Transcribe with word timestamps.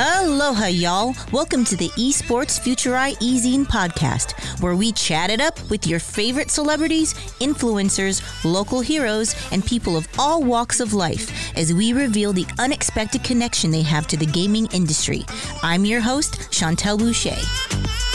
Aloha, 0.00 0.66
y'all. 0.66 1.16
Welcome 1.32 1.64
to 1.64 1.76
the 1.76 1.88
Esports 1.96 2.60
Futurai 2.60 3.16
Ezine 3.16 3.66
podcast, 3.66 4.60
where 4.62 4.76
we 4.76 4.92
chat 4.92 5.28
it 5.28 5.40
up 5.40 5.58
with 5.70 5.88
your 5.88 5.98
favorite 5.98 6.52
celebrities, 6.52 7.14
influencers, 7.40 8.22
local 8.44 8.80
heroes, 8.80 9.34
and 9.50 9.66
people 9.66 9.96
of 9.96 10.06
all 10.16 10.40
walks 10.40 10.78
of 10.78 10.94
life 10.94 11.52
as 11.56 11.74
we 11.74 11.92
reveal 11.92 12.32
the 12.32 12.46
unexpected 12.60 13.24
connection 13.24 13.72
they 13.72 13.82
have 13.82 14.06
to 14.06 14.16
the 14.16 14.24
gaming 14.24 14.66
industry. 14.66 15.24
I'm 15.64 15.84
your 15.84 16.00
host, 16.00 16.34
Chantel 16.52 16.96
Boucher. 16.96 18.07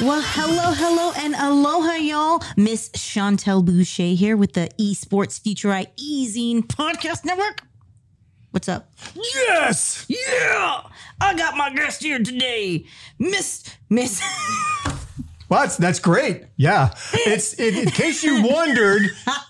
Well, 0.00 0.22
hello, 0.24 0.72
hello, 0.72 1.12
and 1.14 1.34
aloha, 1.34 1.96
y'all. 1.96 2.42
Miss 2.56 2.88
Chantel 2.90 3.62
Boucher 3.62 4.14
here 4.14 4.34
with 4.34 4.54
the 4.54 4.70
Esports 4.80 5.38
Future 5.38 5.70
Eye 5.70 5.88
Ezine 5.98 6.62
Podcast 6.62 7.26
Network. 7.26 7.60
What's 8.50 8.66
up? 8.66 8.90
Yes. 9.14 10.06
Yeah, 10.08 10.84
I 11.20 11.34
got 11.34 11.54
my 11.54 11.68
guest 11.74 12.02
here 12.02 12.18
today, 12.18 12.86
Miss 13.18 13.64
Miss. 13.90 14.22
Well, 15.50 15.62
that's, 15.62 15.76
that's 15.78 15.98
great. 15.98 16.44
Yeah. 16.56 16.94
It's 17.12 17.54
in, 17.54 17.74
in 17.74 17.90
case 17.90 18.22
you 18.22 18.40
wondered 18.46 19.02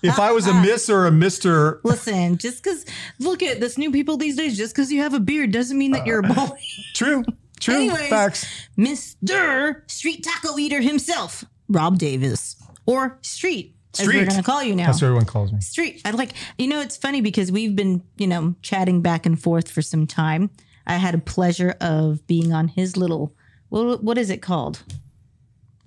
if 0.02 0.18
I 0.18 0.32
was 0.32 0.46
a 0.46 0.54
miss 0.54 0.88
or 0.88 1.04
a 1.04 1.12
mister. 1.12 1.78
Listen, 1.84 2.38
just 2.38 2.64
because 2.64 2.86
look 3.18 3.42
at 3.42 3.60
this 3.60 3.76
new 3.76 3.90
people 3.90 4.16
these 4.16 4.34
days. 4.34 4.56
Just 4.56 4.74
because 4.74 4.90
you 4.90 5.02
have 5.02 5.12
a 5.12 5.20
beard 5.20 5.52
doesn't 5.52 5.76
mean 5.76 5.90
that 5.90 6.06
you're 6.06 6.20
a 6.20 6.22
boy. 6.22 6.58
True. 6.94 7.22
True. 7.60 7.74
Anyways, 7.74 8.08
Facts. 8.08 8.46
Mr. 8.76 9.88
Street 9.90 10.24
Taco 10.24 10.58
Eater 10.58 10.80
himself, 10.80 11.44
Rob 11.68 11.98
Davis, 11.98 12.56
or 12.86 13.18
Street, 13.22 13.76
as 13.98 14.06
we're 14.06 14.24
going 14.24 14.28
to 14.30 14.42
call 14.42 14.62
you 14.62 14.74
now. 14.74 14.86
That's 14.86 15.02
what 15.02 15.08
everyone 15.08 15.26
calls 15.26 15.52
me. 15.52 15.60
Street. 15.60 16.00
I 16.04 16.10
like, 16.12 16.32
you 16.58 16.66
know, 16.66 16.80
it's 16.80 16.96
funny 16.96 17.20
because 17.20 17.52
we've 17.52 17.76
been, 17.76 18.02
you 18.16 18.26
know, 18.26 18.54
chatting 18.62 19.02
back 19.02 19.26
and 19.26 19.40
forth 19.40 19.70
for 19.70 19.82
some 19.82 20.06
time. 20.06 20.50
I 20.86 20.94
had 20.94 21.14
a 21.14 21.18
pleasure 21.18 21.76
of 21.80 22.26
being 22.26 22.52
on 22.52 22.68
his 22.68 22.96
little, 22.96 23.34
what, 23.68 24.02
what 24.02 24.18
is 24.18 24.30
it 24.30 24.42
called? 24.42 24.82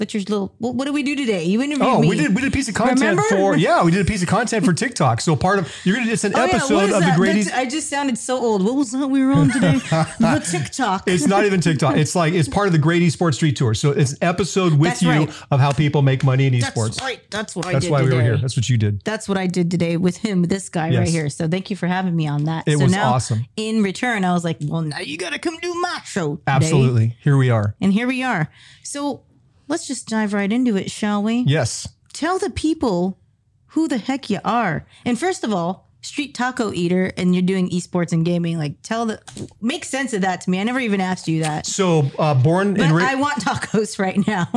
What's 0.04 0.14
your 0.14 0.24
little, 0.24 0.54
what, 0.58 0.76
what 0.76 0.84
did 0.84 0.94
we 0.94 1.02
do 1.02 1.16
today? 1.16 1.46
You 1.46 1.62
interviewed 1.62 1.88
Oh, 1.88 2.02
me. 2.02 2.10
we 2.10 2.18
did 2.18 2.36
we 2.36 2.42
did 2.42 2.50
a 2.50 2.52
piece 2.52 2.68
of 2.68 2.76
content 2.76 3.00
Remember? 3.00 3.24
for 3.24 3.56
yeah, 3.56 3.82
we 3.86 3.92
did 3.92 4.02
a 4.02 4.06
piece 4.06 4.22
of 4.22 4.28
content 4.28 4.66
for 4.66 4.74
TikTok. 4.74 5.22
So 5.22 5.34
part 5.38 5.60
of 5.60 5.74
you're 5.86 5.96
gonna 5.96 6.12
it's 6.12 6.26
an 6.26 6.34
Oh, 6.36 6.44
episode 6.44 6.90
is 6.90 6.94
of 6.94 7.00
the 7.00 7.06
that? 7.08 7.16
Grady. 7.18 7.44
That's- 7.44 7.58
I 7.58 7.70
just 7.70 7.88
sounded 7.90 8.18
so 8.18 8.38
old. 8.38 8.66
What 8.66 8.76
was 8.76 8.92
that 8.92 9.08
we 9.08 9.24
were 9.24 9.32
on 9.32 9.50
today? 9.50 9.72
the 10.20 10.46
TikTok. 10.52 11.04
It's 11.08 11.26
not 11.26 11.46
even 11.46 11.62
TikTok. 11.62 11.96
It's 11.96 12.16
like 12.16 12.34
it's 12.34 12.50
part 12.50 12.68
of 12.68 12.74
the 12.74 12.80
Great 12.80 13.02
Esports 13.02 13.36
Street 13.36 13.56
Tour. 13.56 13.74
So 13.76 13.92
it's 13.92 14.12
an 14.12 14.18
episode 14.24 14.74
with 14.74 14.90
That's 14.90 15.02
you 15.04 15.10
right. 15.10 15.30
of 15.52 15.62
how 15.62 15.72
people 15.72 16.02
make 16.02 16.22
money 16.26 16.48
in 16.48 16.60
That's 16.60 16.78
esports. 16.78 17.00
right. 17.00 17.22
That's 17.32 17.56
what 17.56 17.66
I 17.66 17.72
That's 17.72 17.86
did 17.86 17.92
why 17.94 18.04
we 18.04 18.12
were 18.14 18.22
here. 18.22 18.36
That's 18.38 18.58
what 18.58 18.68
you 18.68 18.78
did. 18.78 19.06
That's 19.06 19.30
what 19.30 19.38
I 19.38 19.48
did 19.48 19.72
today 19.72 19.96
with 19.96 20.18
him, 20.18 20.42
this 20.44 20.68
guy 20.68 20.94
right 20.98 21.08
here. 21.08 21.30
So 21.30 21.48
thank 21.48 21.70
you 21.70 21.78
for 21.78 21.88
having 21.88 22.14
me 22.14 22.28
on 22.28 22.44
that. 22.44 22.66
It 22.68 22.78
so 22.78 22.84
was 22.84 22.92
now, 22.92 23.14
awesome. 23.14 23.46
In 23.56 23.82
return, 23.84 24.26
I 24.26 24.34
was 24.34 24.44
like, 24.44 24.58
well, 24.60 24.82
now 24.82 25.00
you 25.00 25.18
got 25.18 25.32
to 25.32 25.40
come 25.40 25.58
do 25.60 25.74
my 25.76 26.02
show. 26.04 26.32
Today. 26.36 26.44
Absolutely. 26.48 27.16
Here 27.22 27.38
we 27.38 27.50
are. 27.50 27.74
And 27.80 27.94
here 27.94 28.06
we 28.06 28.22
are. 28.22 28.50
So 28.84 29.24
let's 29.68 29.88
just 29.88 30.08
dive 30.08 30.34
right 30.34 30.52
into 30.52 30.76
it, 30.78 30.92
shall 30.92 31.22
we? 31.24 31.44
Yes. 31.48 31.88
Tell 32.14 32.40
the 32.40 32.50
people 32.50 33.20
who 33.68 33.88
the 33.88 33.98
heck 33.98 34.30
you 34.30 34.40
are. 34.44 34.86
And 35.06 35.18
first 35.20 35.44
of 35.44 35.54
all, 35.54 35.90
street 36.02 36.36
taco 36.36 36.72
eater, 36.74 37.12
and 37.18 37.34
you're 37.34 37.42
doing 37.42 37.70
esports 37.70 38.12
and 38.12 38.24
gaming. 38.26 38.58
Like, 38.58 38.82
tell 38.84 39.06
the 39.06 39.22
make 39.62 39.86
sense 39.86 40.14
of 40.14 40.22
that 40.22 40.42
to 40.42 40.50
me. 40.50 40.60
I 40.60 40.64
never 40.64 40.80
even 40.80 41.02
asked 41.02 41.28
you 41.28 41.42
that. 41.44 41.66
So 41.66 42.12
uh, 42.20 42.34
born 42.36 42.74
But 42.76 42.84
and 42.84 42.96
ra- 42.96 43.06
I 43.08 43.16
want 43.16 43.40
tacos 43.44 43.98
right 44.06 44.26
now. 44.28 44.48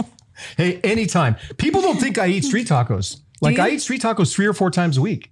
hey, 0.56 0.80
anytime. 0.82 1.36
People 1.56 1.80
don't 1.82 1.98
think 1.98 2.18
I 2.18 2.26
eat 2.28 2.44
street 2.44 2.68
tacos. 2.68 3.20
Like? 3.42 3.58
I 3.58 3.68
eat 3.68 3.82
street 3.82 4.00
tacos 4.00 4.32
three 4.32 4.46
or 4.46 4.54
four 4.54 4.70
times 4.70 4.96
a 4.96 5.02
week. 5.02 5.30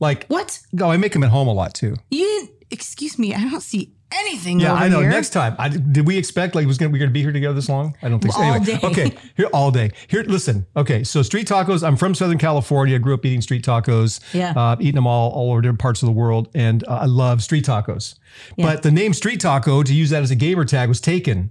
Like 0.00 0.26
what? 0.26 0.60
oh, 0.78 0.90
I 0.90 0.98
make 0.98 1.14
them 1.14 1.22
at 1.24 1.30
home 1.30 1.48
a 1.48 1.52
lot 1.54 1.72
too. 1.74 1.96
You 2.10 2.24
didn't? 2.26 2.50
Excuse 2.70 3.18
me. 3.18 3.34
I 3.34 3.40
don't 3.48 3.62
see 3.62 3.94
anything. 4.14 4.60
Yeah, 4.60 4.74
I 4.74 4.88
know. 4.88 5.00
Here. 5.00 5.10
Next 5.10 5.30
time, 5.30 5.54
I, 5.58 5.68
did 5.68 6.06
we 6.06 6.16
expect 6.16 6.54
like 6.54 6.66
was 6.66 6.78
gonna 6.78 6.90
we 6.90 6.98
gonna 6.98 7.10
be 7.10 7.22
here 7.22 7.32
together 7.32 7.54
this 7.54 7.68
long? 7.68 7.96
I 8.02 8.08
don't 8.08 8.20
think 8.20 8.34
so. 8.34 8.40
All 8.42 8.54
Anyway, 8.54 8.64
day. 8.64 8.78
okay, 8.82 9.16
here 9.36 9.48
all 9.52 9.70
day. 9.70 9.90
Here, 10.08 10.22
listen. 10.22 10.66
Okay, 10.76 11.04
so 11.04 11.22
street 11.22 11.46
tacos. 11.48 11.86
I'm 11.86 11.96
from 11.96 12.14
Southern 12.14 12.38
California. 12.38 12.94
I 12.96 12.98
grew 12.98 13.14
up 13.14 13.24
eating 13.24 13.40
street 13.40 13.64
tacos. 13.64 14.20
Yeah. 14.34 14.52
uh, 14.56 14.76
eating 14.80 14.94
them 14.96 15.06
all 15.06 15.30
all 15.32 15.50
over 15.52 15.60
different 15.60 15.80
parts 15.80 16.02
of 16.02 16.06
the 16.06 16.12
world, 16.12 16.48
and 16.54 16.84
uh, 16.88 17.00
I 17.02 17.06
love 17.06 17.42
street 17.42 17.64
tacos. 17.64 18.14
But 18.56 18.82
the 18.82 18.90
name 18.90 19.12
street 19.14 19.40
taco 19.40 19.82
to 19.82 19.94
use 19.94 20.10
that 20.10 20.22
as 20.22 20.30
a 20.30 20.36
gamer 20.36 20.64
tag 20.64 20.88
was 20.88 21.00
taken. 21.00 21.50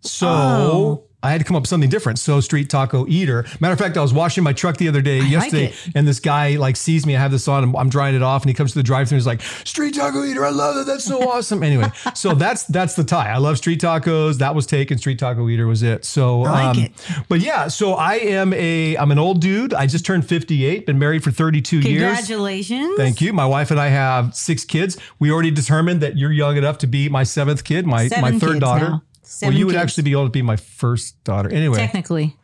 So. 0.00 0.28
Oh. 0.28 1.05
I 1.26 1.30
had 1.30 1.40
to 1.40 1.44
come 1.44 1.56
up 1.56 1.62
with 1.62 1.68
something 1.68 1.90
different. 1.90 2.18
So 2.18 2.40
street 2.40 2.70
taco 2.70 3.06
eater. 3.08 3.44
Matter 3.60 3.72
of 3.72 3.78
fact, 3.78 3.96
I 3.96 4.02
was 4.02 4.12
washing 4.12 4.44
my 4.44 4.52
truck 4.52 4.76
the 4.76 4.88
other 4.88 5.02
day, 5.02 5.20
like 5.20 5.30
yesterday, 5.30 5.66
it. 5.66 5.88
and 5.94 6.06
this 6.06 6.20
guy 6.20 6.56
like 6.56 6.76
sees 6.76 7.04
me. 7.06 7.16
I 7.16 7.20
have 7.20 7.30
this 7.30 7.48
on, 7.48 7.64
and 7.64 7.76
I'm 7.76 7.88
drying 7.88 8.14
it 8.14 8.22
off, 8.22 8.42
and 8.42 8.48
he 8.50 8.54
comes 8.54 8.72
to 8.72 8.78
the 8.78 8.82
drive-through. 8.82 9.16
and 9.16 9.20
He's 9.20 9.26
like, 9.26 9.42
"Street 9.66 9.94
taco 9.94 10.24
eater, 10.24 10.44
I 10.44 10.50
love 10.50 10.74
that. 10.76 10.86
That's 10.86 11.04
so 11.04 11.28
awesome." 11.30 11.62
Anyway, 11.62 11.90
so 12.14 12.34
that's 12.34 12.64
that's 12.64 12.94
the 12.94 13.04
tie. 13.04 13.30
I 13.30 13.38
love 13.38 13.58
street 13.58 13.80
tacos. 13.80 14.38
That 14.38 14.54
was 14.54 14.66
taken. 14.66 14.98
Street 14.98 15.18
taco 15.18 15.48
eater 15.48 15.66
was 15.66 15.82
it. 15.82 16.04
So, 16.04 16.44
um, 16.44 16.48
I 16.54 16.66
like 16.68 16.78
it. 16.78 16.92
but 17.28 17.40
yeah, 17.40 17.68
so 17.68 17.94
I 17.94 18.14
am 18.14 18.52
a 18.52 18.96
I'm 18.96 19.10
an 19.10 19.18
old 19.18 19.40
dude. 19.40 19.74
I 19.74 19.86
just 19.86 20.04
turned 20.06 20.26
58. 20.28 20.86
Been 20.86 20.98
married 20.98 21.24
for 21.24 21.30
32 21.30 21.80
years. 21.80 22.02
Congratulations. 22.02 22.96
Thank 22.96 23.20
you. 23.20 23.32
My 23.32 23.46
wife 23.46 23.70
and 23.70 23.80
I 23.80 23.88
have 23.88 24.34
six 24.34 24.64
kids. 24.64 24.96
We 25.18 25.30
already 25.30 25.50
determined 25.50 26.00
that 26.02 26.16
you're 26.16 26.32
young 26.32 26.56
enough 26.56 26.78
to 26.78 26.86
be 26.86 27.08
my 27.08 27.22
seventh 27.24 27.64
kid, 27.64 27.86
my 27.86 27.96
my 27.96 28.08
Seven 28.08 28.40
third 28.40 28.48
kids 28.50 28.60
daughter. 28.60 28.88
now. 28.90 29.02
Well, 29.26 29.32
Seven 29.32 29.56
you 29.56 29.66
would 29.66 29.74
actually 29.74 30.04
be 30.04 30.12
able 30.12 30.26
to 30.26 30.30
be 30.30 30.42
my 30.42 30.54
first 30.54 31.22
daughter. 31.24 31.52
Anyway, 31.52 31.78
Technically. 31.78 32.36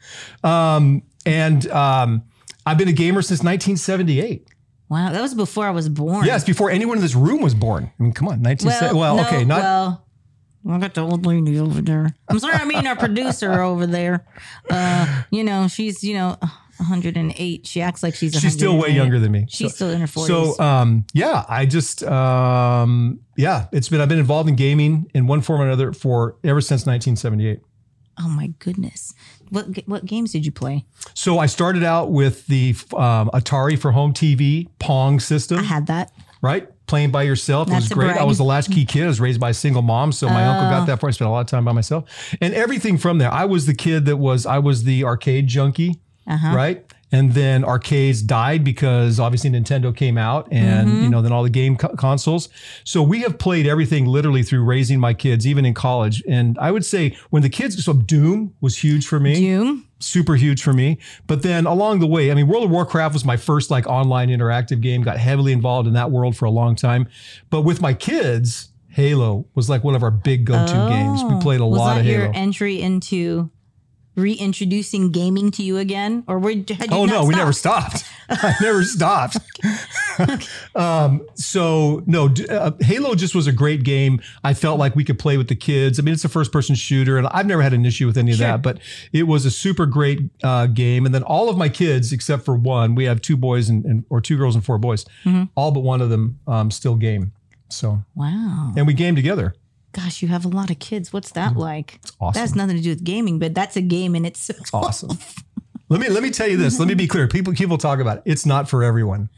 and 0.43 1.71
um, 1.71 2.25
I've 2.67 2.77
been 2.77 2.89
a 2.89 2.93
gamer 2.93 3.23
since 3.23 3.39
1978. 3.39 4.49
Wow, 4.89 5.13
that 5.13 5.23
was 5.23 5.33
before 5.33 5.65
I 5.65 5.71
was 5.71 5.89
born. 5.89 6.27
Yes, 6.27 6.43
before 6.43 6.71
anyone 6.71 6.99
in 6.99 7.03
this 7.03 7.15
room 7.15 7.41
was 7.41 7.55
born. 7.55 7.85
I 7.99 8.03
mean, 8.03 8.13
come 8.13 8.27
on, 8.27 8.43
1970. 8.43 8.99
Well, 8.99 9.17
no, 9.17 9.27
okay, 9.27 9.45
not 9.45 9.61
well. 9.61 10.07
I 10.69 10.79
got 10.79 10.95
the 10.95 11.03
old 11.03 11.25
lady 11.25 11.59
over 11.59 11.81
there. 11.81 12.15
I'm 12.29 12.41
sorry, 12.41 12.55
I 12.55 12.65
mean 12.65 12.85
our 12.87 12.97
producer 12.97 13.63
over 13.63 13.87
there. 13.87 14.27
Uh, 14.69 15.23
you 15.31 15.45
know, 15.45 15.69
she's 15.69 16.03
you 16.03 16.15
know 16.15 16.37
108. 16.83 17.67
She 17.67 17.81
acts 17.83 18.03
like 18.03 18.15
she's 18.15 18.33
she's 18.39 18.53
still 18.53 18.77
way 18.79 18.91
younger 18.91 19.19
than 19.19 19.33
me. 19.33 19.47
She's 19.49 19.71
So- 19.73 19.75
still 19.77 19.91
in 19.91 20.01
her 20.01 20.07
40s. 20.07 20.27
So 20.27 20.59
um, 20.63 21.05
yeah, 21.15 21.45
I 21.49 21.67
just 21.67 22.03
um, 22.05 23.21
yeah, 23.37 23.67
it's 23.73 23.89
been 23.89 24.01
I've 24.01 24.09
been 24.09 24.19
involved 24.19 24.49
in 24.49 24.57
gaming 24.57 25.11
in 25.15 25.27
one 25.27 25.41
form 25.41 25.61
or 25.61 25.67
another 25.67 25.93
for 25.93 26.37
ever 26.45 26.61
since 26.61 26.87
1978. 26.87 27.61
oh 28.21 28.29
my 28.29 28.49
goodness, 28.59 29.15
what 29.51 29.67
what 29.87 30.05
games 30.05 30.33
did 30.33 30.45
you 30.45 30.53
play? 30.53 30.85
So 31.15 31.39
I 31.39 31.47
started 31.47 31.83
out 31.85 32.11
with 32.13 32.47
the 32.47 32.75
um, 32.95 33.31
Atari 33.33 33.79
for 33.79 33.93
home 33.93 34.13
TV 34.13 34.69
Pong 34.79 35.19
system, 35.21 35.59
I 35.59 35.63
had 35.63 35.87
that. 35.87 36.11
right? 36.43 36.69
Playing 36.87 37.11
by 37.11 37.23
yourself. 37.23 37.71
It 37.71 37.75
was 37.75 37.89
great. 37.89 38.17
I 38.19 38.25
was 38.25 38.37
the 38.37 38.45
latchkey 38.45 38.85
kid. 38.85 39.05
I 39.05 39.07
was 39.07 39.21
raised 39.21 39.41
by 39.41 39.51
a 39.51 39.55
single 39.55 39.81
mom. 39.81 40.13
So 40.13 40.29
my 40.29 40.45
uncle 40.45 40.67
Oh. 40.67 40.71
got 40.71 40.87
that 40.89 41.01
for. 41.01 41.09
I 41.09 41.13
spent 41.13 41.29
a 41.29 41.31
lot 41.31 41.41
of 41.41 41.47
time 41.47 41.65
by 41.65 41.73
myself. 41.73 42.05
And 42.41 42.53
everything 42.53 42.99
from 42.99 43.17
there. 43.19 43.33
I 43.33 43.47
was 43.47 43.65
the 43.65 43.73
kid 43.73 44.05
that 44.07 44.19
was, 44.19 44.45
I 44.45 44.59
was 44.59 44.85
the 44.85 45.05
arcade 45.05 45.47
junkie, 45.47 46.01
Uh-huh. 46.27 46.55
right? 46.57 46.85
And 47.15 47.33
then 47.35 47.63
arcades 47.63 48.23
died 48.23 48.65
because 48.65 49.21
obviously 49.21 49.51
Nintendo 49.51 49.95
came 49.95 50.17
out 50.17 50.49
and, 50.51 50.89
Mm-hmm. 50.89 51.03
you 51.03 51.11
know, 51.11 51.21
then 51.21 51.31
all 51.31 51.43
the 51.43 51.51
game 51.51 51.77
co- 51.77 51.95
consoles. 51.97 52.49
So 52.85 53.03
we 53.03 53.21
have 53.21 53.37
played 53.39 53.67
everything 53.67 54.07
literally 54.07 54.43
through 54.43 54.65
raising 54.65 54.99
my 54.99 55.13
kids, 55.13 55.47
even 55.47 55.67
in 55.67 55.75
college. 55.75 56.23
And 56.27 56.57
I 56.59 56.71
would 56.71 56.87
say 56.87 57.15
when 57.29 57.43
the 57.43 57.51
kids, 57.51 57.85
so 57.85 57.93
Doom 57.93 58.55
was 58.63 58.79
huge 58.79 59.07
for 59.07 59.21
me 59.21 59.35
Doom. 59.35 59.87
super 59.99 60.37
huge 60.37 60.63
for 60.63 60.73
me. 60.73 60.97
But 61.27 61.43
then 61.43 61.67
along 61.67 61.99
the 61.99 62.07
way, 62.07 62.31
I 62.31 62.35
mean, 62.35 62.49
World 62.49 62.65
of 62.65 62.71
Warcraft 62.71 63.13
was 63.13 63.27
my 63.27 63.37
first 63.37 63.71
like 63.71 63.87
online 63.87 64.31
interactive 64.31 64.81
game. 64.81 65.03
Got 65.03 65.19
heavily 65.19 65.53
involved 65.53 65.87
in 65.87 65.93
that 65.93 66.11
world 66.11 66.35
for 66.35 66.47
a 66.47 66.51
long 66.51 66.75
time. 66.77 67.07
But 67.51 67.61
with 67.63 67.83
my 67.83 67.93
kids, 67.93 68.71
Halo 68.89 69.45
was 69.55 69.69
like 69.69 69.85
one 69.85 69.95
of 69.95 70.03
our 70.03 70.11
big 70.11 70.47
go-to 70.47 70.89
games. 70.89 71.23
We 71.25 71.39
played 71.41 71.61
a 71.61 71.65
Oh. 71.65 71.69
was 71.69 71.79
lot 71.79 71.95
that 71.97 72.01
of 72.01 72.07
your 72.07 72.21
Halo. 72.23 72.33
entry 72.35 72.81
into 72.81 73.51
reintroducing 74.15 75.11
gaming 75.11 75.51
to 75.53 75.63
you 75.63 75.79
again, 75.79 76.25
or 76.27 76.39
you 76.51 76.65
Oh 76.91 77.05
no, 77.07 77.25
we 77.25 77.35
never 77.35 77.53
stopped? 77.53 77.99
stopped. 77.99 78.05
I 78.45 78.55
never 78.61 78.85
stopped. 78.85 79.37
um, 80.75 81.27
so 81.35 82.03
no, 82.07 82.33
uh, 82.51 82.73
Halo 82.81 83.15
just 83.15 83.35
was 83.35 83.47
a 83.47 83.53
great 83.53 83.83
game. 83.85 84.21
I 84.45 84.55
felt 84.55 84.79
like 84.79 84.95
we 84.97 85.05
could 85.05 85.19
play 85.19 85.37
with 85.37 85.49
the 85.49 85.55
kids. 85.57 85.99
I 85.99 86.03
mean, 86.03 86.15
it's 86.15 86.25
a 86.25 86.29
first-person 86.29 86.75
shooter, 86.75 87.19
and 87.19 87.27
I've 87.29 87.47
never 87.47 87.63
had 87.63 87.73
an 87.73 87.85
issue 87.85 88.07
with 88.07 88.17
any 88.19 88.33
of 88.33 88.39
Sure. 88.39 88.47
that. 88.49 88.63
But 88.63 88.79
it 89.13 89.25
was 89.25 89.45
a 89.45 89.51
super 89.51 89.87
great 89.87 90.21
uh, 90.43 90.67
game. 90.67 91.07
And 91.07 91.15
then 91.15 91.23
all 91.23 91.49
of 91.49 91.57
my 91.57 91.69
kids, 91.69 92.13
except 92.13 92.45
for 92.45 92.55
one, 92.55 92.95
we 92.95 93.05
have 93.05 93.21
two 93.21 93.37
boys 93.37 93.69
and, 93.69 93.85
and 93.85 94.05
or 94.11 94.21
two 94.21 94.37
girls 94.37 94.55
and 94.55 94.65
four 94.65 94.79
boys. 94.79 95.05
Mm-hmm. 95.25 95.45
All 95.55 95.71
but 95.73 95.81
one 95.81 96.01
of 96.01 96.11
them 96.11 96.39
um, 96.47 96.71
still 96.71 96.97
game. 96.97 97.33
So 97.69 98.05
Wow. 98.15 98.73
and 98.77 98.87
we 98.87 98.93
game 98.95 99.17
together. 99.17 99.55
Gosh, 99.93 100.23
you 100.23 100.29
have 100.29 100.45
a 100.45 100.49
lot 100.49 100.71
of 100.71 100.79
kids. 100.79 101.13
What's 101.13 101.33
that 101.33 101.51
mm-hmm. 101.51 101.61
like? 101.61 102.01
It's 102.03 102.13
awesome. 102.21 102.39
That 102.39 102.41
has 102.41 102.55
nothing 102.55 102.77
to 102.77 102.83
do 102.83 102.91
with 102.91 103.05
gaming, 103.05 103.39
but 103.39 103.55
that's 103.55 103.77
a 103.77 103.83
game 103.83 104.15
in 104.15 104.25
itself. 104.25 104.73
Awesome. 104.73 105.19
let 105.89 106.01
me 106.01 106.09
let 106.09 106.23
me 106.23 106.31
tell 106.31 106.49
you 106.49 106.57
this. 106.57 106.79
Let 106.79 106.89
me 106.89 106.95
be 106.95 107.07
clear. 107.07 107.29
People 107.29 107.53
people 107.53 107.79
talk 107.79 108.01
about 108.01 108.19
it. 108.19 108.23
It's 108.27 108.47
not 108.47 108.69
for 108.69 108.83
everyone. 108.83 109.29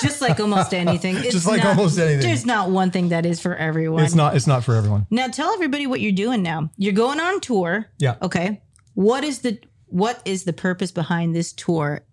Just 0.00 0.20
like 0.20 0.38
almost 0.38 0.72
anything. 0.74 1.16
It's 1.16 1.32
Just 1.32 1.46
like 1.46 1.62
not- 1.62 1.76
almost 1.76 1.98
anything. 1.98 2.20
There's 2.20 2.46
not 2.46 2.70
one 2.70 2.90
thing 2.90 3.08
that 3.08 3.26
is 3.26 3.40
for 3.40 3.56
everyone. 3.56 4.04
It's 4.04 4.14
not 4.14 4.36
it's 4.36 4.46
not 4.46 4.64
for 4.64 4.74
everyone. 4.74 5.06
Now 5.10 5.28
tell 5.28 5.52
everybody 5.52 5.86
what 5.86 6.00
you're 6.00 6.12
doing 6.12 6.42
now. 6.42 6.70
You're 6.76 6.92
going 6.92 7.20
on 7.20 7.40
tour. 7.40 7.86
Yeah. 7.98 8.16
Okay. 8.22 8.62
What 8.94 9.24
is 9.24 9.40
the 9.40 9.58
what 9.86 10.20
is 10.24 10.44
the 10.44 10.52
purpose 10.52 10.92
behind 10.92 11.34
this 11.34 11.52
tour? 11.52 12.04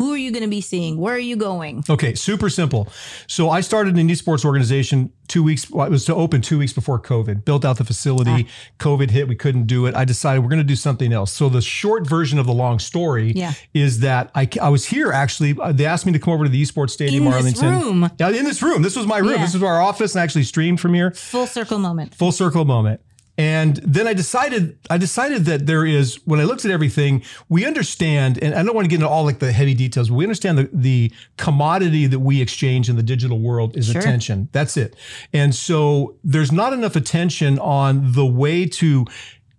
Who 0.00 0.14
are 0.14 0.16
you 0.16 0.30
going 0.32 0.44
to 0.44 0.48
be 0.48 0.62
seeing? 0.62 0.96
Where 0.96 1.14
are 1.14 1.18
you 1.18 1.36
going? 1.36 1.84
Okay, 1.90 2.14
super 2.14 2.48
simple. 2.48 2.88
So 3.26 3.50
I 3.50 3.60
started 3.60 3.96
an 3.98 4.08
esports 4.08 4.46
organization 4.46 5.12
two 5.28 5.42
weeks. 5.42 5.70
Well, 5.70 5.86
it 5.86 5.90
was 5.90 6.06
to 6.06 6.14
open 6.14 6.40
two 6.40 6.56
weeks 6.58 6.72
before 6.72 6.98
COVID. 6.98 7.44
Built 7.44 7.66
out 7.66 7.76
the 7.76 7.84
facility. 7.84 8.46
Ah. 8.48 8.52
COVID 8.78 9.10
hit. 9.10 9.28
We 9.28 9.36
couldn't 9.36 9.66
do 9.66 9.84
it. 9.84 9.94
I 9.94 10.06
decided 10.06 10.40
we're 10.42 10.48
going 10.48 10.56
to 10.56 10.64
do 10.64 10.74
something 10.74 11.12
else. 11.12 11.30
So 11.32 11.50
the 11.50 11.60
short 11.60 12.06
version 12.06 12.38
of 12.38 12.46
the 12.46 12.54
long 12.54 12.78
story 12.78 13.34
Yeah. 13.36 13.52
is 13.74 14.00
that 14.00 14.30
I, 14.34 14.48
I 14.62 14.70
was 14.70 14.86
here 14.86 15.12
actually. 15.12 15.54
uh, 15.60 15.70
They 15.72 15.84
asked 15.84 16.06
me 16.06 16.12
to 16.12 16.18
come 16.18 16.32
over 16.32 16.44
to 16.44 16.50
the 16.50 16.62
esports 16.62 16.90
stadium, 16.90 17.26
In 17.26 17.30
this 17.32 17.62
Arlington. 17.62 17.70
room. 18.00 18.10
Yeah, 18.18 18.30
in 18.30 18.46
this 18.46 18.62
room. 18.62 18.80
This 18.80 18.96
was 18.96 19.06
my 19.06 19.18
room. 19.18 19.32
Yeah. 19.32 19.44
This 19.44 19.54
is 19.54 19.62
our 19.62 19.82
office, 19.82 20.14
and 20.14 20.22
I 20.22 20.24
actually 20.24 20.44
streamed 20.44 20.80
from 20.80 20.94
here 20.94 21.10
Full 21.10 21.46
circle 21.46 21.78
moment. 21.78 22.14
full 22.14 22.32
circle 22.32 22.64
moment. 22.64 23.02
And 23.40 23.76
then 23.76 24.06
I 24.06 24.12
decided, 24.12 24.76
I 24.90 24.98
decided 24.98 25.46
that 25.46 25.64
there 25.64 25.86
is, 25.86 26.20
when 26.26 26.40
I 26.40 26.44
looked 26.44 26.66
at 26.66 26.70
everything, 26.70 27.22
we 27.48 27.64
understand, 27.64 28.38
and 28.42 28.54
I 28.54 28.62
don't 28.62 28.74
want 28.74 28.84
to 28.84 28.90
get 28.90 28.96
into 28.96 29.08
all 29.08 29.24
like 29.24 29.38
the 29.38 29.50
heavy 29.50 29.72
details, 29.72 30.10
but 30.10 30.16
we 30.16 30.24
understand 30.26 30.58
the, 30.58 30.68
the 30.74 31.10
commodity 31.38 32.06
that 32.06 32.18
we 32.18 32.42
exchange 32.42 32.90
in 32.90 32.96
the 32.96 33.02
digital 33.02 33.38
world 33.40 33.78
is 33.78 33.86
Sure. 33.86 33.98
attention. 33.98 34.50
That's 34.52 34.76
it. 34.76 34.94
And 35.32 35.54
so 35.54 36.16
there's 36.22 36.52
not 36.52 36.74
enough 36.74 36.96
attention 36.96 37.58
on 37.60 38.12
the 38.12 38.26
way 38.26 38.66
to 38.66 39.06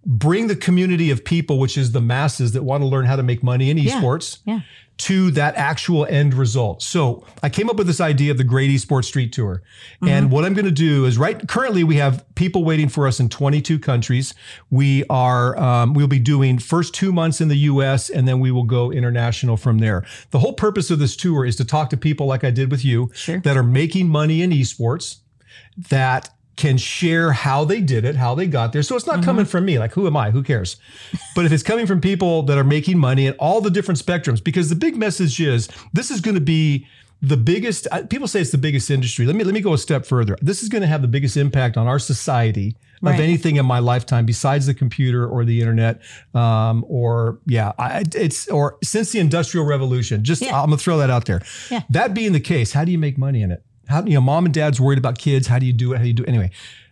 bring 0.05 0.47
the 0.47 0.55
community 0.55 1.11
of 1.11 1.23
people, 1.23 1.59
which 1.59 1.77
is 1.77 1.91
the 1.91 2.01
masses 2.01 2.53
that 2.53 2.63
want 2.63 2.81
to 2.81 2.87
learn 2.87 3.05
how 3.05 3.15
to 3.15 3.23
make 3.23 3.43
money 3.43 3.69
in 3.69 3.77
esports 3.77 4.39
Yeah. 4.45 4.61
to 4.97 5.29
that 5.31 5.55
actual 5.55 6.05
end 6.07 6.33
result. 6.33 6.81
So 6.81 7.23
I 7.43 7.49
came 7.49 7.69
up 7.69 7.75
with 7.75 7.85
this 7.87 8.01
idea 8.01 8.31
of 8.31 8.37
the 8.37 8.43
Great 8.43 8.69
Esports 8.71 9.05
Street 9.05 9.31
Tour. 9.33 9.61
And 10.01 10.31
what 10.31 10.43
I'm 10.45 10.53
going 10.55 10.65
to 10.65 10.71
do 10.71 11.05
is 11.05 11.17
right 11.19 11.47
currently 11.47 11.83
we 11.83 11.95
have 11.97 12.23
people 12.35 12.63
waiting 12.63 12.89
for 12.89 13.07
us 13.07 13.19
in 13.19 13.29
22 13.29 13.77
countries. 13.79 14.33
We 14.71 15.03
are 15.09 15.57
um, 15.59 15.93
we'll 15.93 16.07
be 16.07 16.19
doing 16.19 16.57
first 16.59 16.93
two 16.95 17.11
months 17.11 17.39
in 17.41 17.47
the 17.47 17.57
U.S. 17.57 18.09
and 18.09 18.27
then 18.27 18.39
we 18.39 18.49
will 18.51 18.63
go 18.63 18.91
international 18.91 19.55
from 19.57 19.77
there. 19.79 20.03
The 20.31 20.39
whole 20.39 20.53
purpose 20.53 20.89
of 20.89 20.97
this 20.99 21.15
tour 21.15 21.45
is 21.45 21.55
to 21.57 21.65
talk 21.65 21.89
to 21.91 21.97
people 21.97 22.25
like 22.25 22.43
I 22.43 22.49
did 22.51 22.71
with 22.71 22.83
you 22.83 23.11
Sure. 23.13 23.39
that 23.41 23.55
are 23.55 23.63
making 23.63 24.07
money 24.09 24.41
in 24.41 24.49
esports 24.51 25.17
that 25.89 26.29
can 26.61 26.77
share 26.77 27.31
how 27.31 27.65
they 27.65 27.81
did 27.81 28.05
it, 28.05 28.15
how 28.15 28.35
they 28.35 28.47
got 28.47 28.71
there. 28.71 28.83
So 28.83 28.95
it's 28.95 29.07
not 29.07 29.23
coming 29.23 29.45
from 29.45 29.65
me. 29.65 29.79
Like, 29.79 29.93
who 29.93 30.07
am 30.07 30.15
I? 30.15 30.31
Who 30.31 30.43
cares? 30.43 30.77
But 31.35 31.45
if 31.45 31.51
it's 31.51 31.63
coming 31.63 31.87
from 31.87 31.99
people 32.01 32.43
that 32.43 32.57
are 32.57 32.63
making 32.77 32.97
money 32.97 33.25
at 33.27 33.35
all 33.39 33.61
the 33.61 33.69
different 33.71 33.99
spectrums, 34.05 34.43
because 34.43 34.69
the 34.69 34.75
big 34.75 34.95
message 34.95 35.39
is 35.41 35.67
this 35.93 36.11
is 36.11 36.21
going 36.21 36.35
to 36.35 36.41
be 36.57 36.87
the 37.21 37.37
biggest. 37.37 37.87
People 38.09 38.27
say 38.27 38.41
it's 38.41 38.51
the 38.51 38.57
biggest 38.57 38.89
industry. 38.91 39.25
Let 39.25 39.35
me 39.35 39.43
let 39.43 39.53
me 39.53 39.61
go 39.61 39.73
a 39.73 39.77
step 39.77 40.05
further. 40.05 40.35
This 40.41 40.61
is 40.63 40.69
going 40.69 40.81
to 40.81 40.87
have 40.87 41.01
the 41.01 41.07
biggest 41.07 41.35
impact 41.37 41.77
on 41.77 41.87
our 41.87 41.99
society 41.99 42.75
Right. 43.03 43.15
of 43.15 43.19
anything 43.19 43.55
in 43.55 43.65
my 43.65 43.79
lifetime 43.79 44.27
besides 44.27 44.67
the 44.67 44.75
computer 44.75 45.25
or 45.27 45.43
the 45.43 45.59
internet, 45.59 46.01
um, 46.35 46.85
or 46.87 47.39
yeah, 47.47 47.71
I, 47.79 48.03
it's 48.13 48.47
or 48.49 48.77
since 48.83 49.11
the 49.11 49.19
industrial 49.19 49.65
revolution. 49.65 50.23
Just 50.23 50.41
Yeah. 50.43 50.55
I'm 50.61 50.65
gonna 50.69 50.77
throw 50.77 50.99
that 50.99 51.09
out 51.09 51.25
there. 51.25 51.41
Yeah. 51.71 51.81
That 51.89 52.13
being 52.13 52.31
the 52.33 52.39
case, 52.53 52.73
how 52.73 52.85
do 52.85 52.91
you 52.91 52.99
make 52.99 53.17
money 53.17 53.41
in 53.41 53.49
it? 53.51 53.63
How 53.87 54.03
you 54.05 54.13
know, 54.13 54.21
mom 54.21 54.45
and 54.45 54.53
dad's 54.53 54.79
worried 54.79 54.97
about 54.99 55.17
kids. 55.17 55.47
How 55.47 55.59
do 55.59 55.65
you 55.65 55.73
do 55.73 55.93
it? 55.93 55.97
How 55.97 56.03
do 56.03 56.07
you 56.07 56.13
do 56.13 56.23
it? 56.23 56.29
Anyway, 56.29 56.51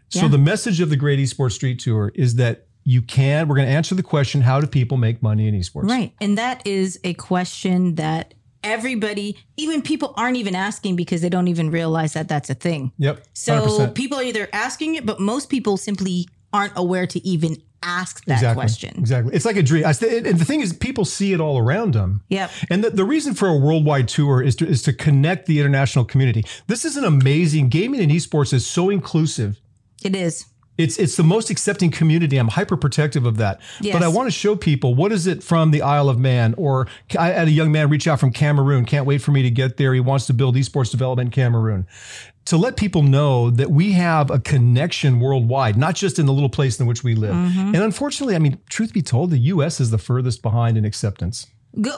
so 0.10 0.24
Yeah. 0.24 0.28
the 0.30 0.38
message 0.38 0.80
of 0.82 0.90
the 0.90 0.96
Great 0.98 1.20
Esports 1.20 1.54
Street 1.54 1.80
Tour 1.80 2.12
is 2.16 2.36
that 2.36 2.66
you 2.84 3.02
can. 3.02 3.48
We're 3.48 3.56
going 3.56 3.68
to 3.68 3.74
answer 3.74 3.96
the 3.96 4.04
question: 4.04 4.42
How 4.42 4.60
do 4.60 4.68
people 4.68 4.98
make 4.98 5.22
money 5.22 5.48
in 5.48 5.54
esports? 5.56 5.90
Right. 5.90 6.14
And 6.20 6.38
that 6.38 6.66
is 6.66 7.00
a 7.04 7.14
question 7.16 7.96
that 7.96 8.34
everybody, 8.64 9.38
even 9.58 9.82
people 9.82 10.14
aren't 10.18 10.38
even 10.38 10.56
asking 10.56 10.96
because 10.96 11.22
they 11.22 11.30
don't 11.30 11.48
even 11.48 11.72
realize 11.72 12.14
that 12.14 12.28
that's 12.28 12.50
a 12.50 12.54
thing. 12.56 12.92
Yep. 12.98 13.24
So 13.34 13.62
100%. 13.62 13.96
people 13.96 14.18
are 14.20 14.24
either 14.24 14.50
asking 14.52 14.96
it, 14.96 15.06
but 15.06 15.20
most 15.20 15.50
people 15.50 15.78
simply 15.78 16.28
aren't 16.52 16.74
aware 16.76 17.08
to 17.08 17.26
even 17.26 17.56
ask 17.84 18.26
that 18.26 18.34
exactly. 18.34 18.62
question. 18.62 18.96
Exactly. 18.98 19.34
It's 19.34 19.46
like 19.46 19.56
a 19.56 19.64
dream. 19.64 19.86
And 19.86 19.96
the 19.96 20.46
thing 20.46 20.62
is, 20.62 20.74
people 20.74 21.06
see 21.06 21.34
it 21.34 21.40
all 21.40 21.58
around 21.58 21.94
them. 21.94 22.22
Yep. 22.30 22.52
And 22.70 22.84
the, 22.84 22.90
the 22.90 23.06
reason 23.06 23.34
for 23.34 23.48
a 23.48 23.58
worldwide 23.58 24.08
tour 24.08 24.42
is 24.42 24.56
to 24.58 24.68
is 24.68 24.82
to 24.84 24.94
connect 24.94 25.46
the 25.46 25.60
international 25.60 26.06
community. 26.06 26.44
This 26.68 26.86
is 26.86 26.98
an 26.98 27.04
amazing 27.04 27.70
gaming 27.70 28.02
and 28.02 28.12
esports 28.12 28.54
is 28.54 28.66
so 28.66 28.90
inclusive. 28.90 29.60
It 30.04 30.16
is. 30.16 30.46
It's 30.80 30.98
it's 30.98 31.18
the 31.18 31.24
most 31.24 31.50
accepting 31.50 31.92
community. 31.92 32.38
I'm 32.38 32.48
hyper 32.48 32.78
protective 32.78 33.26
of 33.26 33.36
that. 33.36 33.60
Yes. 33.82 33.94
But 33.94 34.02
I 34.02 34.08
want 34.08 34.28
to 34.28 34.32
show 34.32 34.56
people 34.56 34.96
what 34.96 35.12
is 35.12 35.28
it 35.28 35.44
from 35.44 35.72
the 35.72 35.82
Isle 35.82 36.08
of 36.08 36.18
Man, 36.18 36.56
or 36.58 36.88
I 37.20 37.28
had 37.28 37.50
a 37.50 37.52
young 37.52 37.70
man 37.70 37.90
reach 37.90 38.08
out 38.08 38.18
from 38.18 38.32
Cameroon. 38.32 38.86
Can't 38.86 39.06
wait 39.06 39.22
for 39.22 39.32
me 39.32 39.44
to 39.44 39.52
get 39.52 39.76
there. 39.76 39.94
He 39.94 40.00
wants 40.00 40.26
to 40.28 40.34
build 40.34 40.56
esports 40.56 40.90
development 40.90 41.28
in 41.28 41.32
Cameroon. 41.32 41.86
To 42.46 42.56
let 42.56 42.78
people 42.78 43.04
know 43.04 43.50
that 43.50 43.72
we 43.72 43.92
have 43.92 44.32
a 44.32 44.40
connection 44.40 45.20
worldwide, 45.20 45.76
not 45.76 45.96
just 45.96 46.18
in 46.18 46.26
the 46.26 46.34
little 46.34 46.50
place 46.50 46.80
in 46.80 46.88
which 46.88 47.04
we 47.04 47.14
live. 47.14 47.36
Mm-hmm. 47.36 47.76
And 47.76 47.84
unfortunately, 47.84 48.36
I 48.36 48.40
mean, 48.40 48.58
truth 48.70 48.94
be 48.94 49.02
told, 49.02 49.32
the 49.32 49.38
U.S. 49.38 49.82
is 49.82 49.92
the 49.92 49.98
furthest 49.98 50.42
behind 50.42 50.78
in 50.78 50.86
acceptance. 50.86 51.46
Go 51.82 51.98